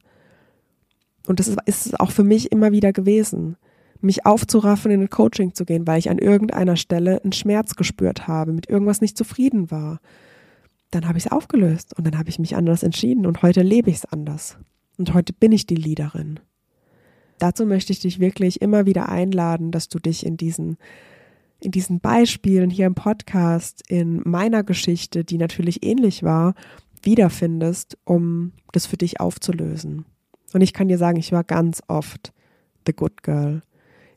Und 1.26 1.40
das 1.40 1.48
ist, 1.48 1.58
ist 1.66 1.86
es 1.86 1.94
auch 1.94 2.10
für 2.10 2.24
mich 2.24 2.52
immer 2.52 2.72
wieder 2.72 2.92
gewesen, 2.92 3.56
mich 4.00 4.26
aufzuraffen, 4.26 4.90
in 4.90 5.00
ein 5.00 5.10
Coaching 5.10 5.54
zu 5.54 5.64
gehen, 5.64 5.86
weil 5.86 5.98
ich 5.98 6.10
an 6.10 6.18
irgendeiner 6.18 6.76
Stelle 6.76 7.22
einen 7.22 7.32
Schmerz 7.32 7.76
gespürt 7.76 8.26
habe, 8.26 8.52
mit 8.52 8.68
irgendwas 8.68 9.00
nicht 9.00 9.16
zufrieden 9.16 9.70
war. 9.70 10.00
Dann 10.90 11.06
habe 11.06 11.18
ich 11.18 11.26
es 11.26 11.32
aufgelöst 11.32 11.96
und 11.96 12.06
dann 12.06 12.18
habe 12.18 12.28
ich 12.28 12.38
mich 12.38 12.56
anders 12.56 12.82
entschieden 12.82 13.26
und 13.26 13.42
heute 13.42 13.62
lebe 13.62 13.90
ich 13.90 13.96
es 13.96 14.04
anders. 14.04 14.58
Und 14.98 15.14
heute 15.14 15.32
bin 15.32 15.52
ich 15.52 15.66
die 15.66 15.76
Leaderin 15.76 16.40
dazu 17.42 17.66
möchte 17.66 17.92
ich 17.92 18.00
dich 18.00 18.20
wirklich 18.20 18.62
immer 18.62 18.86
wieder 18.86 19.08
einladen, 19.08 19.72
dass 19.72 19.88
du 19.88 19.98
dich 19.98 20.24
in 20.24 20.36
diesen 20.36 20.76
in 21.64 21.70
diesen 21.70 22.00
Beispielen 22.00 22.70
hier 22.70 22.86
im 22.86 22.96
Podcast, 22.96 23.82
in 23.88 24.20
meiner 24.24 24.64
Geschichte, 24.64 25.22
die 25.24 25.38
natürlich 25.38 25.84
ähnlich 25.84 26.24
war, 26.24 26.54
wiederfindest, 27.02 27.98
um 28.04 28.52
das 28.72 28.86
für 28.86 28.96
dich 28.96 29.20
aufzulösen. 29.20 30.04
Und 30.52 30.60
ich 30.60 30.72
kann 30.72 30.88
dir 30.88 30.98
sagen, 30.98 31.18
ich 31.18 31.30
war 31.30 31.44
ganz 31.44 31.80
oft 31.86 32.32
the 32.86 32.92
good 32.92 33.22
girl. 33.22 33.62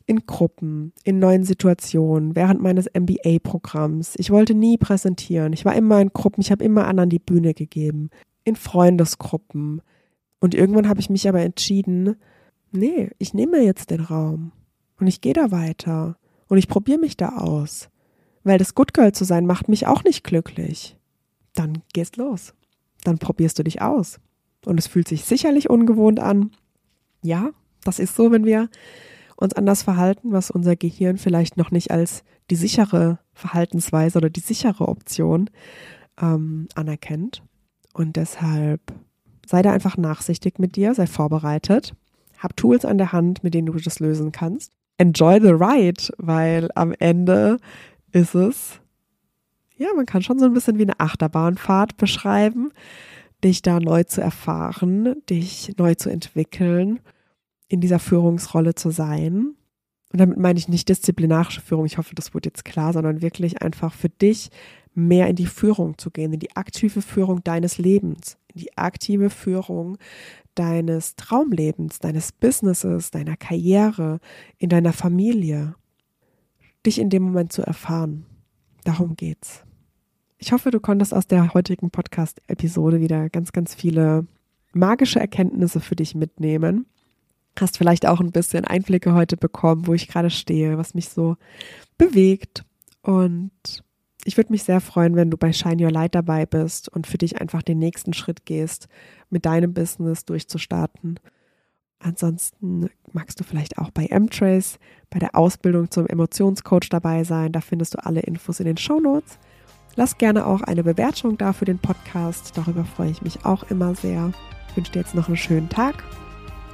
In 0.08 0.26
Gruppen, 0.28 0.94
in 1.04 1.20
neuen 1.20 1.44
Situationen, 1.44 2.36
während 2.36 2.62
meines 2.62 2.88
MBA-Programms. 2.94 4.16
Ich 4.18 4.32
wollte 4.32 4.54
nie 4.54 4.78
präsentieren. 4.78 5.54
Ich 5.54 5.66
war 5.66 5.76
immer 5.76 6.00
in 6.02 6.14
Gruppen, 6.14 6.42
ich 6.42 6.52
habe 6.52 6.64
immer 6.64 6.88
anderen 6.88 7.10
die 7.10 7.20
Bühne 7.20 7.54
gegeben. 7.54 8.10
In 8.44 8.56
Freundesgruppen. 8.56 9.82
Und 10.40 10.54
irgendwann 10.54 10.90
habe 10.90 11.00
ich 11.00 11.10
mich 11.10 11.28
aber 11.28 11.42
entschieden, 11.42 12.16
nee, 12.76 13.10
ich 13.18 13.34
nehme 13.34 13.62
jetzt 13.62 13.90
den 13.90 14.02
Raum 14.02 14.52
und 15.00 15.08
ich 15.08 15.22
gehe 15.22 15.34
da 15.34 15.52
weiter 15.52 16.18
und 16.48 16.58
ich 16.58 16.68
probiere 16.68 17.00
mich 17.00 17.18
da 17.18 17.38
aus. 17.38 17.90
Weil 18.44 18.58
das 18.60 18.76
Good 18.76 18.94
Girl 18.94 19.12
zu 19.12 19.24
sein 19.24 19.46
macht 19.46 19.70
mich 19.70 19.88
auch 19.88 20.04
nicht 20.04 20.24
glücklich. 20.24 20.98
Dann 21.54 21.82
gehst 21.94 22.18
los. 22.18 22.54
Dann 23.04 23.18
probierst 23.18 23.58
du 23.58 23.64
dich 23.64 23.82
aus. 23.82 24.20
Und 24.66 24.80
es 24.80 24.88
fühlt 24.88 25.08
sich 25.08 25.26
sicherlich 25.26 25.70
ungewohnt 25.70 26.20
an. 26.20 26.52
Ja, 27.24 27.50
das 27.84 28.00
ist 28.00 28.16
so, 28.16 28.32
wenn 28.32 28.46
wir 28.46 28.70
uns 29.36 29.54
anders 29.54 29.84
verhalten, 29.84 30.32
was 30.32 30.52
unser 30.52 30.76
Gehirn 30.76 31.18
vielleicht 31.18 31.58
noch 31.58 31.72
nicht 31.72 31.92
als 31.92 32.24
die 32.50 32.56
sichere 32.56 33.20
Verhaltensweise 33.34 34.20
oder 34.20 34.30
die 34.30 34.40
sichere 34.40 34.88
Option 34.88 35.50
ähm, 36.22 36.68
anerkennt. 36.76 37.42
Und 37.94 38.16
deshalb 38.16 38.82
sei 39.46 39.62
da 39.62 39.72
einfach 39.72 39.98
nachsichtig 39.98 40.60
mit 40.60 40.76
dir, 40.76 40.94
sei 40.94 41.08
vorbereitet 41.08 41.96
hab 42.46 42.56
Tools 42.56 42.86
an 42.86 42.98
der 42.98 43.12
Hand, 43.12 43.44
mit 43.44 43.54
denen 43.54 43.66
du 43.66 43.74
das 43.74 44.00
lösen 44.00 44.32
kannst. 44.32 44.72
enjoy 44.98 45.40
the 45.42 45.52
ride, 45.52 46.14
weil 46.18 46.70
am 46.76 46.94
Ende 47.00 47.58
ist 48.12 48.36
es, 48.36 48.80
ja, 49.78 49.90
man 49.96 50.06
kann 50.06 50.22
schon 50.22 50.40
so 50.40 50.46
ein 50.46 50.54
bisschen 50.54 50.78
wie 50.78 50.84
eine 50.84 51.00
Achterbahnfahrt 51.00 51.98
beschreiben, 51.98 52.72
dich 53.44 53.62
da 53.62 53.80
neu 53.80 54.04
zu 54.04 54.22
erfahren, 54.22 55.16
dich 55.30 55.74
neu 55.78 55.96
zu 55.96 56.10
entwickeln, 56.10 57.00
in 57.68 57.82
dieser 57.82 58.00
Führungsrolle 58.00 58.76
zu 58.76 58.92
sein. 58.92 59.56
Und 60.14 60.20
damit 60.22 60.38
meine 60.38 60.58
ich 60.58 60.70
nicht 60.70 60.88
disziplinarische 60.88 61.60
Führung, 61.60 61.86
ich 61.86 61.98
hoffe, 61.98 62.16
das 62.16 62.34
wurde 62.34 62.50
jetzt 62.50 62.64
klar, 62.64 62.94
sondern 62.94 63.22
wirklich 63.22 63.62
einfach 63.62 63.94
für 63.94 64.10
dich 64.10 64.50
mehr 64.94 65.28
in 65.28 65.36
die 65.36 65.46
Führung 65.46 65.98
zu 65.98 66.10
gehen, 66.10 66.32
in 66.32 66.40
die 66.40 66.56
aktive 66.56 67.02
Führung 67.02 67.44
deines 67.44 67.78
Lebens, 67.78 68.38
in 68.54 68.62
die 68.62 68.78
aktive 68.78 69.30
Führung 69.30 69.98
deines 70.56 71.16
Traumlebens, 71.16 72.00
deines 72.00 72.32
Businesses, 72.32 73.12
deiner 73.12 73.38
Karriere, 73.38 74.20
in 74.58 74.70
deiner 74.70 74.94
Familie, 74.94 75.76
dich 76.86 77.00
in 77.00 77.10
dem 77.10 77.24
Moment 77.24 77.54
zu 77.54 77.62
erfahren. 77.62 78.26
Darum 78.84 79.16
geht's. 79.16 79.64
Ich 80.38 80.52
hoffe, 80.52 80.72
du 80.72 80.80
konntest 80.80 81.14
aus 81.14 81.28
der 81.28 81.54
heutigen 81.54 81.90
Podcast-Episode 81.92 83.00
wieder 83.00 83.30
ganz, 83.30 83.52
ganz 83.52 83.74
viele 83.74 84.28
magische 84.74 85.20
Erkenntnisse 85.20 85.80
für 85.80 85.96
dich 85.96 86.16
mitnehmen. 86.16 86.86
Hast 87.60 87.78
vielleicht 87.78 88.06
auch 88.06 88.20
ein 88.20 88.32
bisschen 88.32 88.66
Einblicke 88.66 89.14
heute 89.14 89.38
bekommen, 89.38 89.88
wo 89.88 89.94
ich 89.94 90.08
gerade 90.08 90.30
stehe, 90.30 90.78
was 90.78 90.94
mich 90.94 91.10
so 91.10 91.38
bewegt. 91.98 92.66
Und 93.02 93.84
ich 94.26 94.38
würde 94.38 94.52
mich 94.52 94.64
sehr 94.64 94.82
freuen, 94.82 95.16
wenn 95.16 95.32
du 95.32 95.38
bei 95.38 95.54
Shine 95.54 95.84
Your 95.84 95.92
Light 95.92 96.16
dabei 96.16 96.46
bist 96.46 96.90
und 96.90 97.08
für 97.08 97.18
dich 97.18 97.40
einfach 97.40 97.62
den 97.62 97.80
nächsten 97.80 98.14
Schritt 98.14 98.46
gehst, 98.46 98.88
mit 99.36 99.46
deinem 99.46 99.74
Business 99.74 100.24
durchzustarten. 100.24 101.20
Ansonsten 102.00 102.90
magst 103.12 103.38
du 103.38 103.44
vielleicht 103.44 103.78
auch 103.78 103.92
bei 103.92 104.06
M-Trace, 104.06 104.80
bei 105.10 105.20
der 105.20 105.36
Ausbildung 105.36 105.92
zum 105.92 106.08
Emotionscoach 106.08 106.90
dabei 106.90 107.26
sein. 107.26 107.52
Da 107.52 107.60
findest 107.60 107.96
du 107.96 108.06
alle 108.06 108.22
Infos 108.22 108.62
in 108.62 108.66
den 108.66 108.78
Show 108.78 109.02
Notes. 109.02 109.38
Lass 109.98 110.18
gerne 110.18 110.46
auch 110.46 110.62
eine 110.62 110.84
Bewertung 110.84 111.38
da 111.38 111.52
für 111.52 111.66
den 111.66 111.80
Podcast. 111.80 112.54
Darüber 112.56 112.86
freue 112.86 113.12
ich 113.12 113.22
mich 113.22 113.46
auch 113.46 113.70
immer 113.70 113.94
sehr. 113.94 114.32
Ich 114.70 114.78
wünsche 114.78 114.94
dir 114.94 115.00
jetzt 115.00 115.16
noch 115.16 115.28
einen 115.28 115.38
schönen 115.38 115.68
Tag 115.68 116.04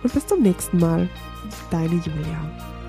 und 0.03 0.13
bis 0.13 0.27
zum 0.27 0.43
nächsten 0.43 0.77
Mal. 0.77 1.09
Deine 1.71 1.95
Julia. 1.95 2.80